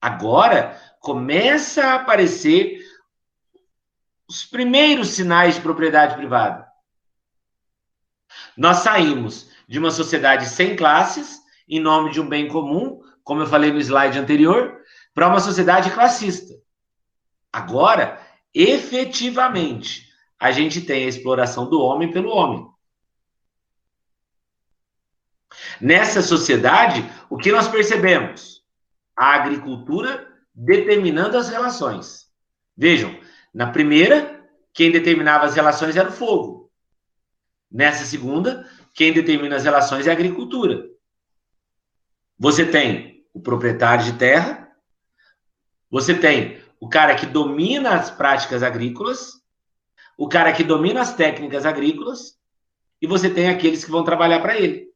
Agora 0.00 0.80
começa 1.00 1.84
a 1.84 1.94
aparecer 1.96 2.78
os 4.28 4.44
primeiros 4.44 5.08
sinais 5.08 5.56
de 5.56 5.62
propriedade 5.62 6.14
privada. 6.14 6.64
Nós 8.56 8.76
saímos 8.76 9.50
de 9.66 9.80
uma 9.80 9.90
sociedade 9.90 10.46
sem 10.46 10.76
classes, 10.76 11.40
em 11.68 11.80
nome 11.80 12.12
de 12.12 12.20
um 12.20 12.28
bem 12.28 12.46
comum, 12.46 13.00
como 13.24 13.42
eu 13.42 13.48
falei 13.48 13.72
no 13.72 13.80
slide 13.80 14.16
anterior, 14.16 14.80
para 15.12 15.26
uma 15.26 15.40
sociedade 15.40 15.90
classista. 15.90 16.54
Agora, 17.52 18.24
efetivamente, 18.54 20.05
a 20.38 20.50
gente 20.52 20.80
tem 20.80 21.04
a 21.04 21.08
exploração 21.08 21.68
do 21.68 21.80
homem 21.80 22.10
pelo 22.10 22.30
homem. 22.30 22.66
Nessa 25.80 26.22
sociedade, 26.22 27.04
o 27.30 27.36
que 27.36 27.52
nós 27.52 27.68
percebemos? 27.68 28.62
A 29.16 29.34
agricultura 29.34 30.26
determinando 30.54 31.36
as 31.36 31.48
relações. 31.48 32.26
Vejam, 32.76 33.18
na 33.52 33.70
primeira, 33.70 34.44
quem 34.72 34.90
determinava 34.90 35.46
as 35.46 35.54
relações 35.54 35.96
era 35.96 36.08
o 36.08 36.12
fogo. 36.12 36.70
Nessa 37.70 38.04
segunda, 38.04 38.68
quem 38.94 39.12
determina 39.12 39.56
as 39.56 39.64
relações 39.64 40.06
é 40.06 40.10
a 40.10 40.12
agricultura. 40.12 40.86
Você 42.38 42.66
tem 42.66 43.26
o 43.32 43.40
proprietário 43.40 44.04
de 44.04 44.18
terra, 44.18 44.70
você 45.90 46.14
tem 46.14 46.62
o 46.78 46.88
cara 46.88 47.14
que 47.14 47.26
domina 47.26 47.94
as 47.94 48.10
práticas 48.10 48.62
agrícolas, 48.62 49.42
o 50.16 50.28
cara 50.28 50.52
que 50.52 50.64
domina 50.64 51.00
as 51.00 51.14
técnicas 51.14 51.66
agrícolas, 51.66 52.36
e 53.00 53.06
você 53.06 53.28
tem 53.28 53.48
aqueles 53.48 53.84
que 53.84 53.90
vão 53.90 54.04
trabalhar 54.04 54.40
para 54.40 54.56
ele, 54.56 54.88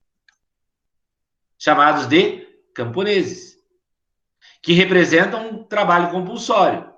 chamados 1.58 2.06
de 2.06 2.48
camponeses, 2.74 3.56
que 4.62 4.72
representam 4.72 5.48
um 5.48 5.64
trabalho 5.64 6.10
compulsório. 6.10 6.90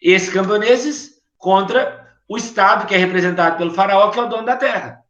Esses 0.00 0.32
camponeses 0.32 1.22
contra 1.38 2.16
o 2.28 2.36
Estado, 2.36 2.86
que 2.86 2.94
é 2.94 2.98
representado 2.98 3.56
pelo 3.56 3.74
faraó, 3.74 4.10
que 4.10 4.18
é 4.18 4.22
o 4.22 4.28
dono 4.28 4.44
da 4.44 4.56
terra. 4.56 5.02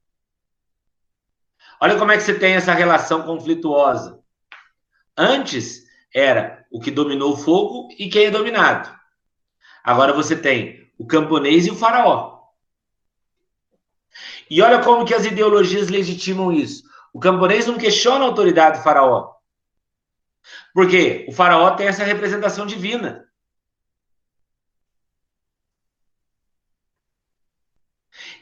Olha 1.80 1.98
como 1.98 2.12
é 2.12 2.16
que 2.16 2.22
você 2.22 2.34
tem 2.34 2.54
essa 2.54 2.72
relação 2.72 3.22
conflituosa. 3.22 4.22
Antes 5.16 5.82
era 6.14 6.64
o 6.70 6.80
que 6.80 6.90
dominou 6.90 7.32
o 7.32 7.36
fogo 7.36 7.88
e 7.98 8.08
quem 8.08 8.26
é 8.26 8.30
dominado. 8.30 8.88
Agora 9.82 10.12
você 10.12 10.36
tem 10.36 10.90
o 10.96 11.06
camponês 11.06 11.66
e 11.66 11.70
o 11.70 11.76
faraó. 11.76 12.31
E 14.52 14.60
olha 14.60 14.82
como 14.82 15.06
que 15.06 15.14
as 15.14 15.24
ideologias 15.24 15.88
legitimam 15.88 16.52
isso. 16.52 16.82
O 17.10 17.18
camponês 17.18 17.66
não 17.66 17.78
questiona 17.78 18.22
a 18.22 18.28
autoridade 18.28 18.76
do 18.76 18.84
faraó. 18.84 19.32
Porque 20.74 21.24
o 21.26 21.32
faraó 21.32 21.70
tem 21.70 21.86
essa 21.86 22.04
representação 22.04 22.66
divina. 22.66 23.26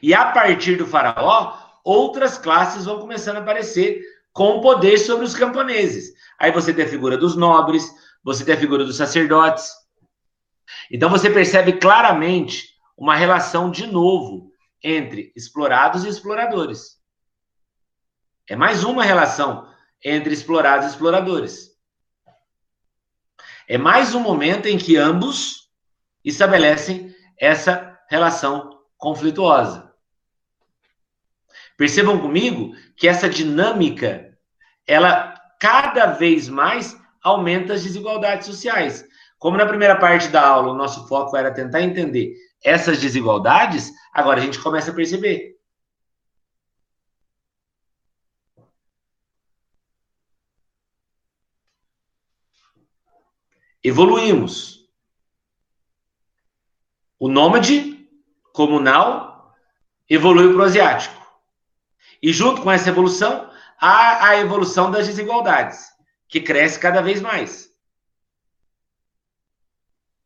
E 0.02 0.12
a 0.12 0.32
partir 0.32 0.74
do 0.74 0.84
faraó, 0.84 1.56
outras 1.84 2.36
classes 2.36 2.86
vão 2.86 2.98
começando 2.98 3.36
a 3.36 3.40
aparecer 3.40 4.02
com 4.32 4.60
poder 4.60 4.98
sobre 4.98 5.24
os 5.24 5.36
camponeses. 5.36 6.12
Aí 6.40 6.50
você 6.50 6.74
tem 6.74 6.86
a 6.86 6.88
figura 6.88 7.16
dos 7.16 7.36
nobres, 7.36 7.88
você 8.24 8.44
tem 8.44 8.56
a 8.56 8.60
figura 8.60 8.84
dos 8.84 8.96
sacerdotes. 8.96 9.70
Então 10.90 11.08
você 11.08 11.30
percebe 11.30 11.74
claramente 11.74 12.70
uma 12.98 13.14
relação 13.14 13.70
de 13.70 13.86
novo 13.86 14.49
entre 14.82 15.32
explorados 15.36 16.04
e 16.04 16.08
exploradores. 16.08 17.00
É 18.48 18.56
mais 18.56 18.82
uma 18.82 19.04
relação 19.04 19.68
entre 20.04 20.32
explorados 20.32 20.86
e 20.86 20.90
exploradores. 20.90 21.70
É 23.68 23.78
mais 23.78 24.14
um 24.14 24.20
momento 24.20 24.66
em 24.66 24.76
que 24.76 24.96
ambos 24.96 25.70
estabelecem 26.24 27.14
essa 27.38 27.98
relação 28.08 28.80
conflituosa. 28.96 29.94
Percebam 31.76 32.20
comigo 32.20 32.74
que 32.96 33.08
essa 33.08 33.28
dinâmica, 33.28 34.36
ela 34.86 35.34
cada 35.58 36.06
vez 36.06 36.48
mais 36.48 36.98
aumenta 37.22 37.74
as 37.74 37.82
desigualdades 37.82 38.46
sociais. 38.46 39.06
Como 39.38 39.56
na 39.56 39.64
primeira 39.64 39.96
parte 39.96 40.28
da 40.28 40.46
aula 40.46 40.72
o 40.72 40.76
nosso 40.76 41.06
foco 41.06 41.36
era 41.36 41.54
tentar 41.54 41.82
entender 41.82 42.34
essas 42.62 43.00
desigualdades, 43.00 43.92
agora 44.12 44.40
a 44.40 44.44
gente 44.44 44.58
começa 44.58 44.90
a 44.90 44.94
perceber. 44.94 45.58
Evoluímos. 53.82 54.86
O 57.18 57.28
nômade 57.28 58.08
comunal 58.52 59.54
evoluiu 60.08 60.52
para 60.52 60.62
o 60.62 60.64
asiático. 60.64 61.20
E 62.22 62.32
junto 62.32 62.62
com 62.62 62.70
essa 62.70 62.90
evolução, 62.90 63.50
há 63.78 64.28
a 64.28 64.36
evolução 64.36 64.90
das 64.90 65.06
desigualdades, 65.06 65.86
que 66.28 66.40
cresce 66.40 66.78
cada 66.78 67.00
vez 67.00 67.20
mais. 67.20 67.70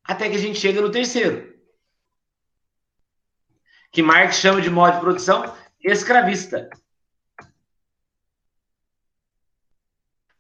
Até 0.03 0.29
que 0.29 0.37
a 0.37 0.41
gente 0.41 0.59
chega 0.59 0.81
no 0.81 0.91
terceiro, 0.91 1.54
que 3.95 4.03
Marx 4.03 4.41
chama 4.41 4.61
de 4.61 4.69
modo 4.69 4.95
de 4.95 5.01
produção 5.01 5.55
escravista. 5.81 6.69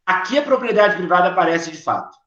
Aqui 0.04 0.36
a 0.36 0.42
propriedade 0.42 0.96
privada 0.96 1.28
aparece 1.28 1.70
de 1.70 1.78
fato. 1.78 2.18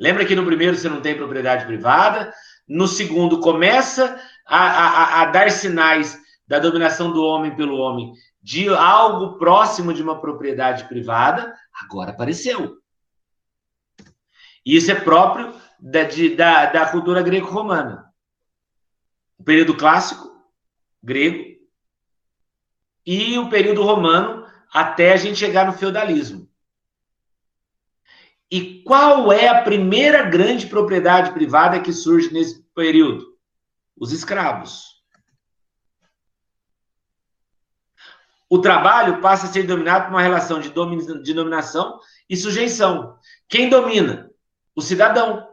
Lembra 0.00 0.24
que 0.24 0.34
no 0.34 0.46
primeiro 0.46 0.76
você 0.76 0.88
não 0.88 1.02
tem 1.02 1.14
propriedade 1.14 1.66
privada, 1.66 2.32
no 2.66 2.88
segundo 2.88 3.38
começa 3.38 4.18
a, 4.46 4.58
a, 4.58 5.22
a 5.22 5.24
dar 5.26 5.50
sinais 5.50 6.18
da 6.48 6.58
dominação 6.58 7.12
do 7.12 7.22
homem 7.22 7.54
pelo 7.54 7.76
homem 7.76 8.14
de 8.42 8.68
algo 8.70 9.36
próximo 9.38 9.92
de 9.92 10.02
uma 10.02 10.20
propriedade 10.20 10.88
privada, 10.88 11.54
agora 11.82 12.12
apareceu. 12.12 12.78
E 14.64 14.74
isso 14.74 14.90
é 14.90 14.94
próprio 14.94 15.54
da, 15.78 16.04
de, 16.04 16.34
da, 16.34 16.66
da 16.66 16.86
cultura 16.86 17.22
greco-romana. 17.22 18.05
Período 19.46 19.76
clássico, 19.76 20.44
grego, 21.00 21.56
e 23.06 23.38
o 23.38 23.48
período 23.48 23.80
romano, 23.80 24.44
até 24.74 25.12
a 25.12 25.16
gente 25.16 25.38
chegar 25.38 25.64
no 25.64 25.72
feudalismo. 25.72 26.50
E 28.50 28.82
qual 28.82 29.30
é 29.30 29.46
a 29.46 29.62
primeira 29.62 30.24
grande 30.24 30.66
propriedade 30.66 31.32
privada 31.32 31.80
que 31.80 31.92
surge 31.92 32.32
nesse 32.32 32.60
período? 32.74 33.38
Os 33.96 34.10
escravos. 34.10 35.00
O 38.50 38.60
trabalho 38.60 39.20
passa 39.20 39.46
a 39.46 39.48
ser 39.48 39.62
dominado 39.62 40.06
por 40.06 40.14
uma 40.14 40.22
relação 40.22 40.58
de, 40.58 40.72
de 41.22 41.34
dominação 41.34 42.00
e 42.28 42.36
sujeição. 42.36 43.16
Quem 43.48 43.68
domina? 43.68 44.28
O 44.74 44.82
cidadão. 44.82 45.48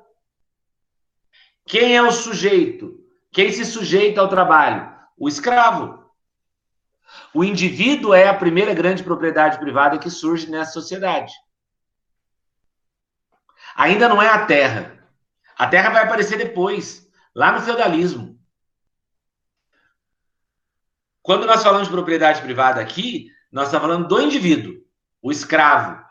Quem 1.64 1.96
é 1.96 2.02
o 2.02 2.12
sujeito? 2.12 3.03
Quem 3.34 3.52
se 3.52 3.66
sujeita 3.66 4.22
ao 4.22 4.30
trabalho? 4.30 4.96
O 5.18 5.28
escravo. 5.28 6.04
O 7.34 7.44
indivíduo 7.44 8.14
é 8.14 8.28
a 8.28 8.38
primeira 8.38 8.76
grande 8.76 9.04
propriedade 9.04 9.58
privada 9.58 9.98
que 9.98 10.10
surge 10.10 10.50
nessa 10.50 10.74
sociedade. 10.74 11.34
Ainda 13.76 14.08
não 14.08 14.22
é 14.22 14.30
a 14.30 14.46
terra. 14.46 15.04
A 15.58 15.66
terra 15.66 15.90
vai 15.90 16.04
aparecer 16.04 16.38
depois, 16.38 17.10
lá 17.34 17.52
no 17.52 17.62
feudalismo. 17.62 18.40
Quando 21.24 21.48
nós 21.48 21.64
falamos 21.64 21.88
de 21.88 21.94
propriedade 21.94 22.42
privada 22.42 22.82
aqui, 22.82 23.32
nós 23.52 23.66
estamos 23.66 23.88
falando 23.88 24.08
do 24.08 24.22
indivíduo, 24.22 24.76
o 25.22 25.32
escravo. 25.32 26.04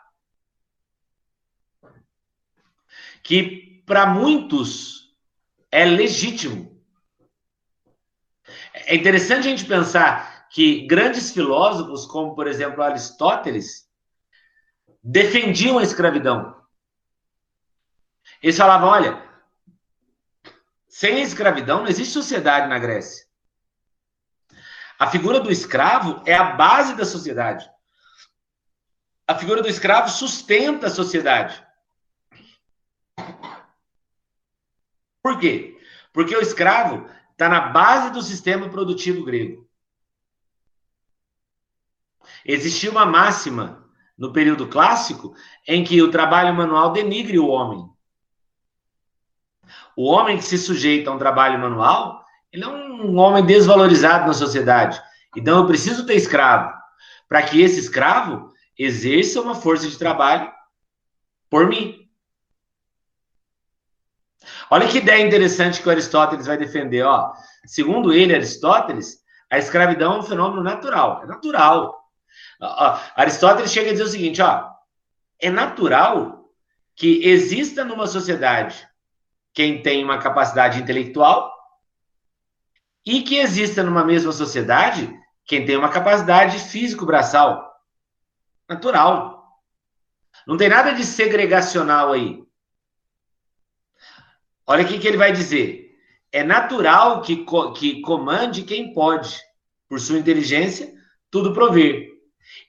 Que 3.21 3.81
para 3.85 4.05
muitos 4.05 5.15
é 5.71 5.85
legítimo. 5.85 6.72
É 8.85 8.95
interessante 8.95 9.47
a 9.47 9.49
gente 9.49 9.65
pensar 9.65 10.47
que 10.49 10.85
grandes 10.87 11.31
filósofos, 11.31 12.05
como 12.05 12.35
por 12.35 12.47
exemplo 12.47 12.83
Aristóteles, 12.83 13.89
defendiam 15.03 15.77
a 15.79 15.83
escravidão. 15.83 16.55
Eles 18.41 18.57
falavam: 18.57 18.89
olha, 18.89 19.23
sem 20.87 21.15
a 21.15 21.23
escravidão 21.23 21.79
não 21.79 21.87
existe 21.87 22.13
sociedade 22.13 22.67
na 22.67 22.77
Grécia. 22.77 23.25
A 24.99 25.07
figura 25.07 25.39
do 25.39 25.51
escravo 25.51 26.21
é 26.25 26.35
a 26.35 26.53
base 26.53 26.95
da 26.95 27.05
sociedade. 27.05 27.69
A 29.27 29.35
figura 29.35 29.61
do 29.61 29.67
escravo 29.67 30.09
sustenta 30.09 30.87
a 30.87 30.91
sociedade. 30.91 31.65
Por 35.21 35.39
quê? 35.39 35.77
Porque 36.11 36.35
o 36.35 36.41
escravo 36.41 37.09
está 37.33 37.49
na 37.49 37.59
base 37.59 38.11
do 38.11 38.21
sistema 38.21 38.69
produtivo 38.69 39.25
grego. 39.25 39.67
Existia 42.45 42.89
uma 42.89 43.05
máxima 43.05 43.83
no 44.17 44.31
período 44.31 44.67
clássico 44.67 45.35
em 45.67 45.83
que 45.83 46.01
o 46.01 46.11
trabalho 46.11 46.53
manual 46.53 46.93
denigre 46.93 47.37
o 47.39 47.47
homem. 47.47 47.89
O 49.95 50.05
homem 50.05 50.37
que 50.37 50.43
se 50.43 50.57
sujeita 50.57 51.09
a 51.09 51.13
um 51.13 51.17
trabalho 51.17 51.59
manual, 51.59 52.23
ele 52.51 52.63
é 52.63 52.67
um 52.67 53.17
homem 53.17 53.45
desvalorizado 53.45 54.27
na 54.27 54.33
sociedade. 54.33 55.01
Então 55.35 55.57
eu 55.59 55.67
preciso 55.67 56.05
ter 56.05 56.15
escravo 56.15 56.71
para 57.27 57.41
que 57.41 57.61
esse 57.61 57.79
escravo 57.79 58.53
exerça 58.77 59.41
uma 59.41 59.55
força 59.55 59.87
de 59.87 59.97
trabalho 59.97 60.51
por 61.49 61.67
mim. 61.67 62.02
Olha 64.73 64.87
que 64.87 64.97
ideia 64.97 65.23
interessante 65.23 65.83
que 65.83 65.87
Aristóteles 65.87 66.47
vai 66.47 66.57
defender, 66.57 67.03
ó. 67.03 67.31
Segundo 67.63 68.11
ele, 68.11 68.33
Aristóteles, 68.33 69.19
a 69.47 69.59
escravidão 69.59 70.15
é 70.15 70.17
um 70.17 70.23
fenômeno 70.23 70.63
natural, 70.63 71.21
é 71.21 71.27
natural. 71.27 71.95
Ó, 72.59 72.99
Aristóteles 73.15 73.71
chega 73.71 73.91
a 73.91 73.91
dizer 73.91 74.05
o 74.05 74.07
seguinte, 74.07 74.41
ó, 74.41 74.67
é 75.39 75.51
natural 75.51 76.49
que 76.95 77.23
exista 77.23 77.85
numa 77.85 78.07
sociedade 78.07 78.89
quem 79.53 79.83
tem 79.83 80.03
uma 80.03 80.17
capacidade 80.17 80.81
intelectual 80.81 81.53
e 83.05 83.21
que 83.21 83.37
exista 83.37 83.83
numa 83.83 84.03
mesma 84.03 84.31
sociedade 84.31 85.07
quem 85.45 85.67
tem 85.67 85.77
uma 85.77 85.89
capacidade 85.89 86.57
físico-braçal. 86.57 87.71
Natural. 88.67 89.45
Não 90.47 90.57
tem 90.57 90.67
nada 90.67 90.93
de 90.93 91.05
segregacional 91.05 92.11
aí. 92.11 92.42
Olha 94.65 94.83
o 94.83 94.87
que 94.87 95.07
ele 95.07 95.17
vai 95.17 95.31
dizer. 95.31 95.97
É 96.31 96.43
natural 96.43 97.21
que, 97.21 97.45
que 97.75 98.01
comande 98.01 98.63
quem 98.63 98.93
pode, 98.93 99.39
por 99.87 99.99
sua 99.99 100.17
inteligência, 100.17 100.93
tudo 101.29 101.53
prover. 101.53 102.09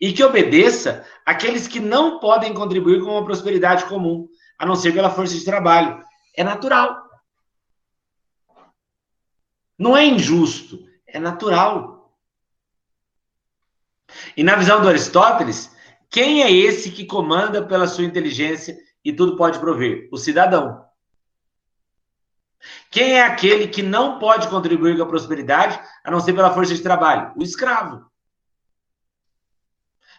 E 0.00 0.12
que 0.12 0.22
obedeça 0.22 1.07
aqueles 1.24 1.66
que 1.66 1.80
não 1.80 2.18
podem 2.18 2.52
contribuir 2.52 3.00
com 3.02 3.11
uma 3.11 3.24
prosperidade 3.24 3.87
comum, 3.87 4.28
a 4.59 4.66
não 4.66 4.76
ser 4.76 4.92
pela 4.92 5.11
força 5.11 5.35
de 5.35 5.44
trabalho. 5.44 6.02
É 6.37 6.44
natural. 6.44 7.02
Não 9.78 9.96
é 9.96 10.04
injusto, 10.04 10.87
é 11.07 11.18
natural. 11.18 12.14
E 14.37 14.44
na 14.44 14.57
visão 14.57 14.80
do 14.80 14.88
Aristóteles, 14.88 15.74
quem 16.11 16.42
é 16.42 16.52
esse 16.52 16.90
que 16.90 17.04
comanda 17.04 17.64
pela 17.66 17.87
sua 17.87 18.04
inteligência 18.04 18.78
e 19.04 19.12
tudo 19.12 19.37
pode 19.37 19.59
prover? 19.59 20.09
O 20.12 20.16
cidadão. 20.16 20.85
Quem 22.94 23.14
é 23.14 23.24
aquele 23.24 23.66
que 23.66 23.83
não 23.83 24.20
pode 24.20 24.46
contribuir 24.46 24.96
com 24.96 25.02
a 25.02 25.09
prosperidade 25.09 25.80
a 26.04 26.12
não 26.12 26.20
ser 26.20 26.33
pela 26.33 26.54
força 26.54 26.76
de 26.76 26.80
trabalho? 26.80 27.33
O 27.35 27.42
escravo. 27.42 28.09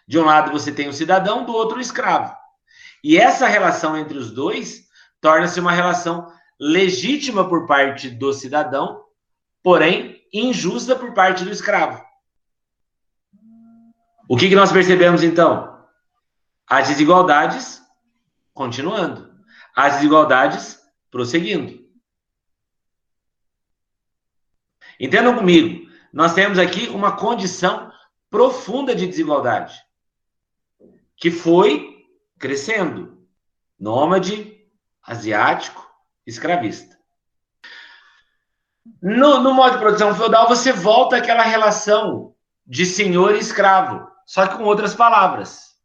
De 0.05 0.19
um 0.19 0.25
lado 0.25 0.51
você 0.51 0.73
tem 0.73 0.89
o 0.89 0.93
cidadão, 0.93 1.45
do 1.45 1.53
outro 1.53 1.77
o 1.77 1.81
escravo. 1.81 2.35
E 3.01 3.17
essa 3.17 3.47
relação 3.47 3.97
entre 3.97 4.17
os 4.17 4.29
dois 4.29 4.89
torna-se 5.21 5.57
uma 5.57 5.71
relação 5.71 6.29
legítima 6.59 7.47
por 7.47 7.65
parte 7.65 8.09
do 8.09 8.33
cidadão, 8.33 9.05
porém 9.63 10.21
injusta 10.33 10.97
por 10.97 11.13
parte 11.13 11.45
do 11.45 11.51
escravo. 11.51 12.03
O 14.27 14.35
que, 14.35 14.49
que 14.49 14.55
nós 14.55 14.73
percebemos 14.73 15.23
então? 15.23 15.81
As 16.67 16.89
desigualdades 16.89 17.81
continuando, 18.53 19.33
as 19.73 19.93
desigualdades 19.93 20.77
prosseguindo. 21.09 21.84
Entendam 24.99 25.35
comigo, 25.35 25.89
nós 26.11 26.33
temos 26.33 26.57
aqui 26.57 26.87
uma 26.87 27.17
condição 27.17 27.91
profunda 28.29 28.95
de 28.95 29.07
desigualdade, 29.07 29.75
que 31.17 31.29
foi 31.29 32.05
crescendo. 32.39 33.15
Nômade, 33.77 34.65
asiático, 35.03 35.85
escravista. 36.25 36.97
No, 39.01 39.39
no 39.41 39.53
modo 39.53 39.73
de 39.73 39.79
produção 39.79 40.15
feudal, 40.15 40.47
você 40.47 40.71
volta 40.71 41.17
àquela 41.17 41.43
relação 41.43 42.33
de 42.65 42.85
senhor 42.85 43.35
e 43.35 43.39
escravo, 43.39 44.07
só 44.25 44.47
que 44.47 44.57
com 44.57 44.63
outras 44.63 44.95
palavras. 44.95 45.75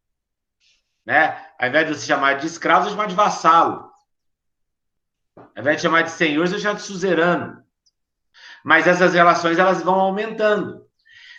Né? 1.05 1.37
Ao 1.59 1.69
invés 1.69 1.89
de 1.89 1.95
você 1.95 2.07
chamar 2.07 2.35
de 2.35 2.47
escravo, 2.47 2.85
você 2.85 2.91
chama 2.91 3.07
de 3.07 3.15
vassalo. 3.15 3.91
Ao 5.37 5.51
invés 5.59 5.77
de 5.77 5.83
chamar 5.83 6.03
de 6.03 6.11
senhor, 6.11 6.47
você 6.47 6.59
chama 6.59 6.77
de 6.77 6.83
suzerano. 6.83 7.65
Mas 8.65 8.87
essas 8.87 9.15
relações 9.15 9.59
elas 9.59 9.83
vão 9.83 9.95
aumentando. 9.95 10.85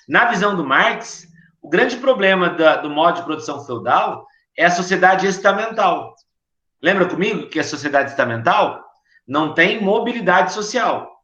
Na 0.08 0.26
visão 0.26 0.56
do 0.56 0.66
Marx, 0.66 1.28
o 1.62 1.70
grande 1.70 1.98
problema 1.98 2.50
da, 2.50 2.78
do 2.78 2.90
modo 2.90 3.18
de 3.18 3.24
produção 3.24 3.64
feudal 3.66 4.26
é 4.58 4.66
a 4.66 4.72
sociedade 4.72 5.28
estamental. 5.28 6.16
Lembra 6.82 7.08
comigo 7.08 7.48
que 7.48 7.60
a 7.60 7.64
sociedade 7.64 8.10
estamental 8.10 8.84
não 9.28 9.54
tem 9.54 9.82
mobilidade 9.82 10.52
social. 10.52 11.24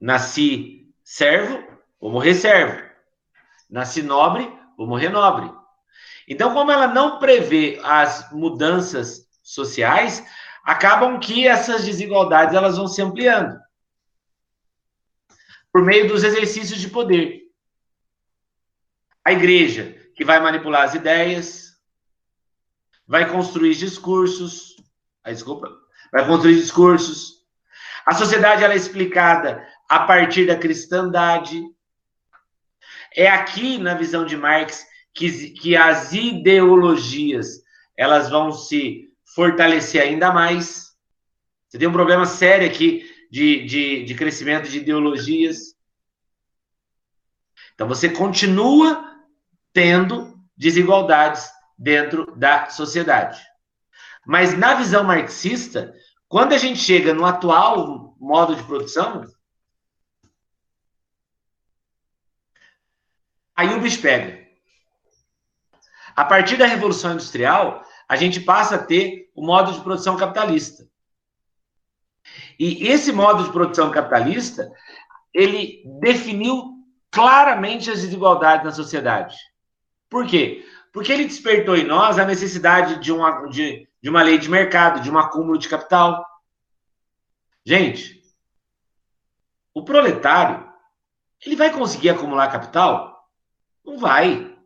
Nasci 0.00 0.88
servo, 1.02 1.62
vou 2.00 2.10
morrer 2.10 2.34
servo. 2.34 2.82
Nasci 3.68 4.02
nobre, 4.02 4.50
vou 4.76 4.86
morrer 4.86 5.10
nobre. 5.10 5.52
Então, 6.26 6.54
como 6.54 6.72
ela 6.72 6.86
não 6.86 7.18
prevê 7.18 7.78
as 7.84 8.30
mudanças 8.32 9.28
sociais, 9.42 10.24
acabam 10.64 11.20
que 11.20 11.46
essas 11.46 11.84
desigualdades 11.84 12.54
elas 12.54 12.78
vão 12.78 12.88
se 12.88 13.02
ampliando 13.02 13.63
por 15.74 15.82
meio 15.82 16.06
dos 16.06 16.22
exercícios 16.22 16.80
de 16.80 16.88
poder. 16.88 17.50
A 19.24 19.32
igreja, 19.32 20.00
que 20.14 20.24
vai 20.24 20.38
manipular 20.38 20.84
as 20.84 20.94
ideias, 20.94 21.72
vai 23.04 23.28
construir 23.28 23.74
discursos, 23.74 24.76
ah, 25.24 25.32
desculpa, 25.32 25.68
vai 26.12 26.24
construir 26.24 26.54
discursos. 26.54 27.44
A 28.06 28.14
sociedade 28.14 28.62
ela 28.62 28.72
é 28.72 28.76
explicada 28.76 29.66
a 29.88 29.98
partir 29.98 30.46
da 30.46 30.56
cristandade. 30.56 31.60
É 33.12 33.28
aqui, 33.28 33.76
na 33.76 33.94
visão 33.94 34.24
de 34.24 34.36
Marx, 34.36 34.86
que, 35.12 35.50
que 35.50 35.76
as 35.76 36.12
ideologias 36.12 37.64
elas 37.96 38.30
vão 38.30 38.52
se 38.52 39.12
fortalecer 39.34 40.00
ainda 40.00 40.32
mais. 40.32 40.94
Você 41.68 41.78
tem 41.78 41.88
um 41.88 41.92
problema 41.92 42.26
sério 42.26 42.64
aqui 42.64 43.12
de, 43.34 43.64
de, 43.64 44.04
de 44.04 44.14
crescimento 44.14 44.68
de 44.68 44.78
ideologias. 44.78 45.74
Então 47.74 47.88
você 47.88 48.08
continua 48.08 49.12
tendo 49.72 50.38
desigualdades 50.56 51.50
dentro 51.76 52.32
da 52.36 52.70
sociedade. 52.70 53.42
Mas 54.24 54.56
na 54.56 54.74
visão 54.74 55.02
marxista, 55.02 55.92
quando 56.28 56.52
a 56.52 56.58
gente 56.58 56.78
chega 56.78 57.12
no 57.12 57.26
atual 57.26 58.16
modo 58.20 58.54
de 58.54 58.62
produção, 58.62 59.24
aí 63.56 63.74
o 63.74 63.80
bicho 63.80 64.00
pega. 64.00 64.46
A 66.14 66.24
partir 66.24 66.56
da 66.56 66.66
Revolução 66.66 67.14
Industrial, 67.14 67.84
a 68.08 68.14
gente 68.14 68.38
passa 68.38 68.76
a 68.76 68.84
ter 68.84 69.28
o 69.34 69.44
modo 69.44 69.72
de 69.72 69.80
produção 69.80 70.16
capitalista. 70.16 70.88
E 72.58 72.86
esse 72.88 73.12
modo 73.12 73.44
de 73.44 73.52
produção 73.52 73.90
capitalista, 73.90 74.70
ele 75.32 75.82
definiu 76.00 76.74
claramente 77.10 77.90
as 77.90 78.02
desigualdades 78.02 78.64
na 78.64 78.72
sociedade. 78.72 79.36
Por 80.08 80.26
quê? 80.26 80.64
Porque 80.92 81.12
ele 81.12 81.24
despertou 81.24 81.76
em 81.76 81.84
nós 81.84 82.18
a 82.18 82.24
necessidade 82.24 83.00
de 83.00 83.12
uma, 83.12 83.46
de, 83.48 83.88
de 84.00 84.08
uma 84.08 84.22
lei 84.22 84.38
de 84.38 84.48
mercado, 84.48 85.00
de 85.00 85.10
um 85.10 85.18
acúmulo 85.18 85.58
de 85.58 85.68
capital. 85.68 86.24
Gente, 87.64 88.22
o 89.72 89.84
proletário, 89.84 90.68
ele 91.44 91.56
vai 91.56 91.72
conseguir 91.72 92.10
acumular 92.10 92.50
capital? 92.50 93.28
Não 93.84 93.98
vai. 93.98 94.56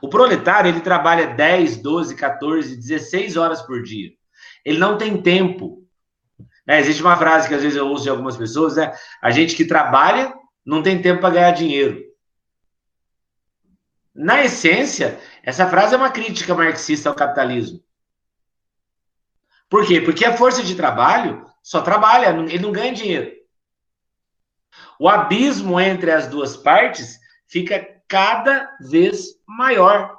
O 0.00 0.08
proletário, 0.08 0.68
ele 0.68 0.80
trabalha 0.80 1.34
10, 1.34 1.78
12, 1.78 2.14
14, 2.16 2.76
16 2.76 3.36
horas 3.36 3.62
por 3.62 3.82
dia. 3.82 4.12
Ele 4.64 4.78
não 4.78 4.96
tem 4.96 5.20
tempo. 5.20 5.85
É, 6.66 6.80
existe 6.80 7.02
uma 7.02 7.16
frase 7.16 7.48
que 7.48 7.54
às 7.54 7.62
vezes 7.62 7.76
eu 7.76 7.86
ouço 7.86 8.02
de 8.02 8.10
algumas 8.10 8.36
pessoas, 8.36 8.76
né? 8.76 8.92
A 9.22 9.30
gente 9.30 9.54
que 9.54 9.64
trabalha 9.64 10.34
não 10.64 10.82
tem 10.82 11.00
tempo 11.00 11.20
para 11.20 11.34
ganhar 11.34 11.50
dinheiro. 11.52 12.04
Na 14.12 14.42
essência, 14.42 15.20
essa 15.42 15.68
frase 15.68 15.94
é 15.94 15.98
uma 15.98 16.10
crítica 16.10 16.54
marxista 16.54 17.08
ao 17.08 17.14
capitalismo. 17.14 17.84
Por 19.68 19.86
quê? 19.86 20.00
Porque 20.00 20.24
a 20.24 20.36
força 20.36 20.62
de 20.62 20.74
trabalho 20.74 21.46
só 21.62 21.82
trabalha, 21.82 22.28
ele 22.28 22.58
não 22.58 22.72
ganha 22.72 22.94
dinheiro. 22.94 23.30
O 24.98 25.08
abismo 25.08 25.78
entre 25.80 26.10
as 26.10 26.26
duas 26.26 26.56
partes 26.56 27.18
fica 27.46 27.86
cada 28.08 28.74
vez 28.80 29.40
maior. 29.46 30.16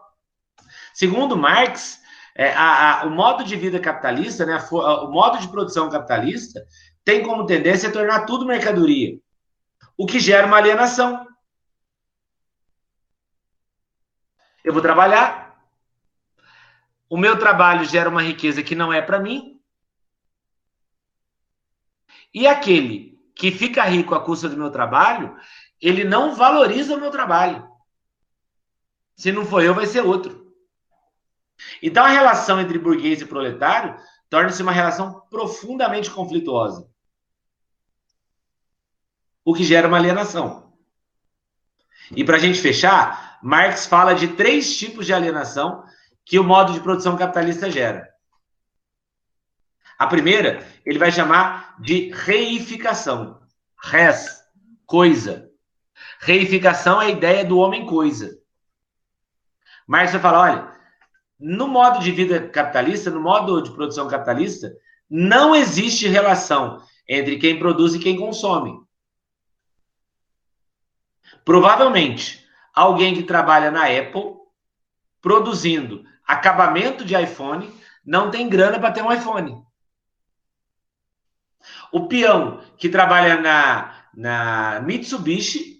Segundo 0.93 1.38
Marx, 1.38 2.01
é, 2.38 2.54
a, 2.54 3.02
a, 3.02 3.06
o 3.08 3.10
modo 3.10 3.43
de 3.43 3.56
vida 3.56 3.80
capitalista, 3.80 4.45
né, 4.45 4.60
a, 4.60 5.04
o 5.04 5.12
modo 5.12 5.39
de 5.39 5.47
produção 5.47 5.89
capitalista, 5.89 6.63
tem 7.04 7.23
como 7.23 7.47
tendência 7.47 7.91
tornar 7.91 8.26
tudo 8.26 8.45
mercadoria, 8.45 9.19
o 9.97 10.06
que 10.06 10.19
gera 10.19 10.45
uma 10.45 10.58
alienação. 10.58 11.26
Eu 14.63 14.71
vou 14.71 14.82
trabalhar. 14.82 15.47
O 17.10 17.17
meu 17.17 17.39
trabalho 17.39 17.86
gera 17.86 18.10
uma 18.10 18.21
riqueza 18.21 18.62
que 18.62 18.76
não 18.76 18.93
é 18.93 19.02
para 19.02 19.19
mim. 19.19 19.60
E 22.34 22.45
aquele 22.45 23.17
que 23.34 23.50
fica 23.50 23.84
rico 23.84 24.13
à 24.13 24.19
custa 24.19 24.50
do 24.50 24.58
meu 24.58 24.69
trabalho, 24.69 25.36
ele 25.82 26.04
não 26.04 26.36
valoriza 26.36 26.95
o 26.95 27.00
meu 27.00 27.10
trabalho. 27.10 27.67
Se 29.15 29.32
não 29.32 29.45
for 29.45 29.63
eu, 29.63 29.73
vai 29.73 29.86
ser 29.86 30.02
outro. 30.02 30.37
Então 31.81 32.03
a 32.05 32.09
relação 32.09 32.59
entre 32.59 32.79
burguês 32.79 33.21
e 33.21 33.25
proletário 33.25 33.95
torna-se 34.29 34.61
uma 34.61 34.71
relação 34.71 35.21
profundamente 35.29 36.11
conflituosa. 36.11 36.89
O 39.43 39.53
que 39.53 39.63
gera 39.63 39.87
uma 39.87 39.97
alienação. 39.97 40.73
E 42.11 42.23
para 42.23 42.37
a 42.37 42.39
gente 42.39 42.59
fechar, 42.59 43.39
Marx 43.41 43.85
fala 43.85 44.13
de 44.13 44.29
três 44.29 44.77
tipos 44.77 45.05
de 45.05 45.13
alienação 45.13 45.83
que 46.25 46.39
o 46.39 46.43
modo 46.43 46.73
de 46.73 46.79
produção 46.79 47.17
capitalista 47.17 47.69
gera. 47.71 48.07
A 49.97 50.05
primeira, 50.05 50.65
ele 50.85 50.99
vai 50.99 51.11
chamar 51.11 51.75
de 51.79 52.11
reificação. 52.11 53.41
Res, 53.81 54.43
coisa. 54.85 55.49
Reificação 56.19 57.01
é 57.01 57.07
a 57.07 57.09
ideia 57.09 57.45
do 57.45 57.57
homem-coisa. 57.57 58.37
Marx 59.87 60.11
vai 60.11 60.21
falar: 60.21 60.39
olha, 60.41 60.76
no 61.39 61.67
modo 61.67 62.00
de 62.00 62.12
vida 62.12 62.47
capitalista, 62.50 63.10
no 63.10 63.21
modo 63.21 63.62
de 63.62 63.71
produção 63.71 64.08
capitalista, 64.08 64.76
não 65.10 65.56
existe 65.56 66.08
relação 66.08 66.82
entre 67.08 67.38
quem 67.38 67.60
produz 67.60 67.93
e 67.93 68.00
quem 68.00 68.17
consome. 68.17 68.80
Provavelmente, 71.45 72.45
alguém 72.73 73.15
que 73.15 73.23
trabalha 73.23 73.71
na 73.71 73.86
Apple 73.86 74.36
produzindo 75.21 76.04
acabamento 76.26 77.06
de 77.06 77.15
iPhone 77.15 77.73
não 78.06 78.30
tem 78.30 78.50
grana 78.50 78.80
para 78.80 78.91
ter 78.91 79.02
um 79.02 79.12
iPhone. 79.12 79.63
O 81.91 82.08
peão 82.08 82.62
que 82.78 82.89
trabalha 82.89 83.39
na, 83.39 83.95
na 84.13 84.82
Mitsubishi, 84.82 85.76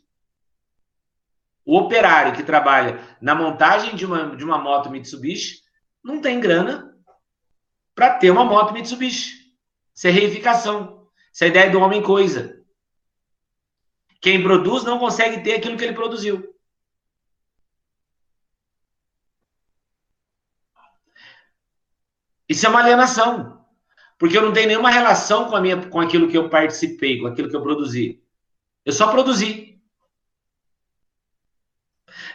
o 1.67 1.77
operário 1.77 2.34
que 2.34 2.43
trabalha 2.43 2.97
na 3.21 3.36
montagem 3.36 3.93
de 3.93 4.06
uma, 4.06 4.38
de 4.38 4.43
uma 4.45 4.58
moto 4.58 4.89
Mitsubishi, 4.89 5.62
não 6.01 6.21
tem 6.21 6.39
grana 6.39 6.97
para 7.93 8.13
ter 8.13 8.32
uma 8.32 8.45
moto 8.45 8.71
Mitsubishi. 8.71 9.53
Isso 9.93 10.08
é 10.08 10.10
reificação. 10.10 11.10
Isso 11.30 11.43
é 11.43 11.47
a 11.47 11.49
ideia 11.49 11.69
do 11.69 11.82
homem 11.82 12.01
coisa. 12.01 12.63
Quem 14.21 14.41
produz 14.41 14.86
não 14.86 14.97
consegue 14.97 15.43
ter 15.43 15.56
aquilo 15.56 15.75
que 15.75 15.84
ele 15.84 15.93
produziu. 15.93 16.56
Isso 22.47 22.65
é 22.65 22.69
uma 22.69 22.80
alienação. 22.80 23.65
Porque 24.17 24.38
eu 24.38 24.41
não 24.41 24.53
tenho 24.53 24.69
nenhuma 24.69 24.89
relação 24.89 25.49
com, 25.49 25.56
a 25.58 25.60
minha, 25.60 25.89
com 25.89 25.99
aquilo 25.99 26.30
que 26.30 26.38
eu 26.38 26.49
participei, 26.49 27.19
com 27.19 27.27
aquilo 27.27 27.49
que 27.49 27.56
eu 27.58 27.62
produzi. 27.62 28.23
Eu 28.86 28.93
só 28.93 29.12
produzi. 29.12 29.77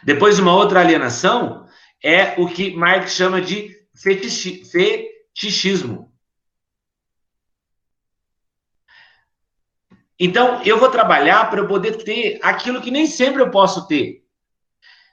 Depois, 0.03 0.39
uma 0.39 0.55
outra 0.55 0.81
alienação 0.81 1.67
é 2.03 2.41
o 2.41 2.49
que 2.49 2.75
Marx 2.75 3.13
chama 3.13 3.41
de 3.41 3.71
fetichismo. 3.95 6.13
Então, 10.19 10.63
eu 10.65 10.79
vou 10.79 10.89
trabalhar 10.89 11.51
para 11.51 11.61
eu 11.61 11.67
poder 11.67 12.03
ter 12.05 12.39
aquilo 12.43 12.81
que 12.81 12.91
nem 12.91 13.07
sempre 13.07 13.43
eu 13.43 13.51
posso 13.51 13.87
ter. 13.87 14.23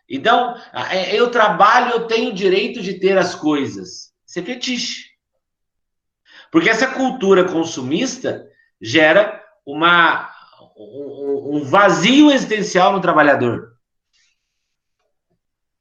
Então, 0.07 0.55
é, 0.91 1.15
eu 1.15 1.29
trabalho, 1.29 1.91
eu 1.91 2.07
tenho 2.07 2.31
o 2.31 2.35
direito 2.35 2.81
de 2.81 2.99
ter 2.99 3.17
as 3.17 3.35
coisas. 3.35 4.11
Isso 4.27 4.39
é 4.39 4.41
fetiche. 4.41 5.09
Porque 6.51 6.69
essa 6.69 6.87
cultura 6.87 7.43
consumista 7.43 8.47
gera 8.81 9.43
uma, 9.65 10.31
um 10.75 11.63
vazio 11.63 12.31
existencial 12.31 12.91
no 12.91 13.01
trabalhador. 13.01 13.68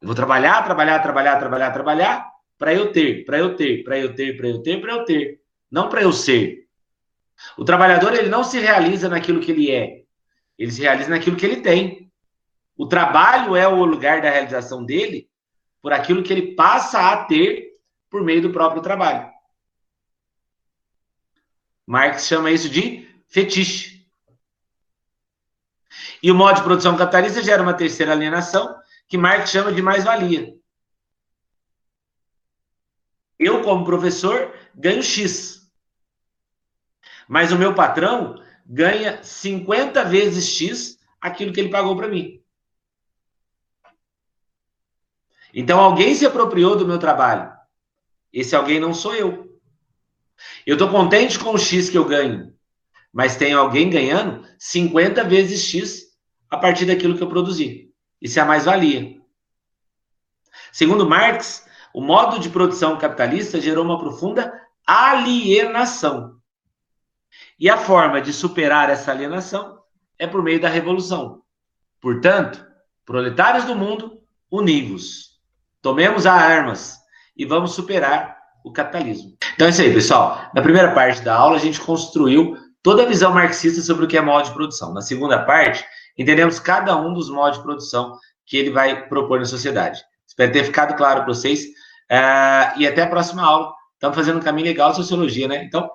Eu 0.00 0.06
vou 0.06 0.14
trabalhar, 0.14 0.62
trabalhar, 0.64 1.00
trabalhar, 1.00 1.38
trabalhar, 1.38 1.70
trabalhar 1.72 2.30
para 2.56 2.74
eu 2.74 2.92
ter, 2.92 3.24
para 3.24 3.38
eu 3.38 3.56
ter, 3.56 3.82
para 3.84 3.98
eu 3.98 4.14
ter, 4.14 4.36
para 4.36 4.48
eu 4.48 4.62
ter, 4.62 4.80
para 4.80 4.92
eu 4.92 5.04
ter, 5.04 5.40
não 5.70 5.88
para 5.88 6.02
eu 6.02 6.12
ser. 6.12 6.66
O 7.56 7.64
trabalhador 7.64 8.14
ele 8.14 8.28
não 8.28 8.42
se 8.42 8.58
realiza 8.58 9.08
naquilo 9.08 9.40
que 9.40 9.52
ele 9.52 9.70
é, 9.70 10.02
ele 10.58 10.72
se 10.72 10.80
realiza 10.80 11.10
naquilo 11.10 11.36
que 11.36 11.46
ele 11.46 11.60
tem. 11.60 12.10
O 12.76 12.86
trabalho 12.86 13.56
é 13.56 13.66
o 13.66 13.84
lugar 13.84 14.20
da 14.20 14.30
realização 14.30 14.84
dele 14.84 15.28
por 15.80 15.92
aquilo 15.92 16.22
que 16.22 16.32
ele 16.32 16.54
passa 16.54 17.12
a 17.12 17.24
ter 17.24 17.76
por 18.10 18.22
meio 18.22 18.42
do 18.42 18.50
próprio 18.50 18.82
trabalho. 18.82 19.30
Marx 21.86 22.26
chama 22.26 22.50
isso 22.50 22.68
de 22.68 23.08
fetiche. 23.28 24.06
E 26.22 26.30
o 26.30 26.34
modo 26.34 26.56
de 26.56 26.62
produção 26.62 26.96
capitalista 26.96 27.42
gera 27.42 27.62
uma 27.62 27.74
terceira 27.74 28.12
alienação, 28.12 28.76
que 29.08 29.16
Marx 29.16 29.50
chama 29.50 29.72
de 29.72 29.80
mais-valia. 29.80 30.54
Eu, 33.38 33.62
como 33.62 33.84
professor, 33.84 34.54
ganho 34.74 35.02
X. 35.02 35.70
Mas 37.26 37.52
o 37.52 37.58
meu 37.58 37.74
patrão 37.74 38.42
ganha 38.66 39.22
50 39.22 40.04
vezes 40.04 40.46
X 40.46 40.98
aquilo 41.20 41.52
que 41.52 41.60
ele 41.60 41.70
pagou 41.70 41.96
para 41.96 42.08
mim. 42.08 42.42
Então 45.54 45.80
alguém 45.80 46.14
se 46.14 46.26
apropriou 46.26 46.76
do 46.76 46.86
meu 46.86 46.98
trabalho. 46.98 47.50
Esse 48.32 48.54
alguém 48.54 48.78
não 48.78 48.92
sou 48.92 49.14
eu. 49.14 49.58
Eu 50.66 50.74
estou 50.74 50.90
contente 50.90 51.38
com 51.38 51.52
o 51.52 51.58
X 51.58 51.88
que 51.88 51.96
eu 51.96 52.04
ganho, 52.04 52.54
mas 53.12 53.36
tem 53.36 53.52
alguém 53.52 53.88
ganhando 53.88 54.46
50 54.58 55.24
vezes 55.24 55.62
X 55.62 56.08
a 56.50 56.58
partir 56.58 56.84
daquilo 56.84 57.16
que 57.16 57.22
eu 57.22 57.28
produzi. 57.28 57.87
Isso 58.20 58.38
é 58.38 58.42
a 58.42 58.46
mais-valia. 58.46 59.18
Segundo 60.72 61.08
Marx, 61.08 61.66
o 61.94 62.00
modo 62.00 62.38
de 62.38 62.50
produção 62.50 62.98
capitalista 62.98 63.60
gerou 63.60 63.84
uma 63.84 63.98
profunda 63.98 64.52
alienação. 64.86 66.36
E 67.58 67.68
a 67.68 67.76
forma 67.76 68.20
de 68.20 68.32
superar 68.32 68.90
essa 68.90 69.10
alienação 69.10 69.78
é 70.18 70.26
por 70.26 70.42
meio 70.42 70.60
da 70.60 70.68
revolução. 70.68 71.42
Portanto, 72.00 72.64
proletários 73.04 73.64
do 73.64 73.74
mundo, 73.74 74.20
univos. 74.50 75.38
Tomemos 75.80 76.26
as 76.26 76.42
armas 76.42 76.98
e 77.36 77.44
vamos 77.44 77.72
superar 77.72 78.38
o 78.64 78.72
capitalismo. 78.72 79.36
Então 79.54 79.66
é 79.66 79.70
isso 79.70 79.82
aí, 79.82 79.92
pessoal. 79.92 80.50
Na 80.54 80.62
primeira 80.62 80.92
parte 80.94 81.22
da 81.22 81.34
aula, 81.34 81.56
a 81.56 81.60
gente 81.60 81.80
construiu 81.80 82.56
toda 82.82 83.02
a 83.02 83.06
visão 83.06 83.32
marxista 83.32 83.80
sobre 83.80 84.04
o 84.04 84.08
que 84.08 84.16
é 84.16 84.20
modo 84.20 84.46
de 84.46 84.54
produção. 84.54 84.92
Na 84.92 85.00
segunda 85.00 85.44
parte, 85.44 85.84
entendemos 86.16 86.58
cada 86.58 86.96
um 86.96 87.12
dos 87.12 87.28
modos 87.30 87.58
de 87.58 87.64
produção 87.64 88.18
que 88.46 88.56
ele 88.56 88.70
vai 88.70 89.08
propor 89.08 89.38
na 89.38 89.44
sociedade. 89.44 90.02
Espero 90.26 90.52
ter 90.52 90.64
ficado 90.64 90.96
claro 90.96 91.24
para 91.24 91.34
vocês. 91.34 91.64
Uh, 92.10 92.78
e 92.78 92.86
até 92.86 93.02
a 93.02 93.08
próxima 93.08 93.42
aula. 93.42 93.74
Estamos 93.94 94.16
fazendo 94.16 94.38
um 94.38 94.42
caminho 94.42 94.68
legal 94.68 94.90
de 94.90 94.96
sociologia, 94.96 95.48
né? 95.48 95.64
Então, 95.64 95.90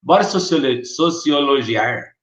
bora 0.00 0.22
sociologiar. 0.24 2.17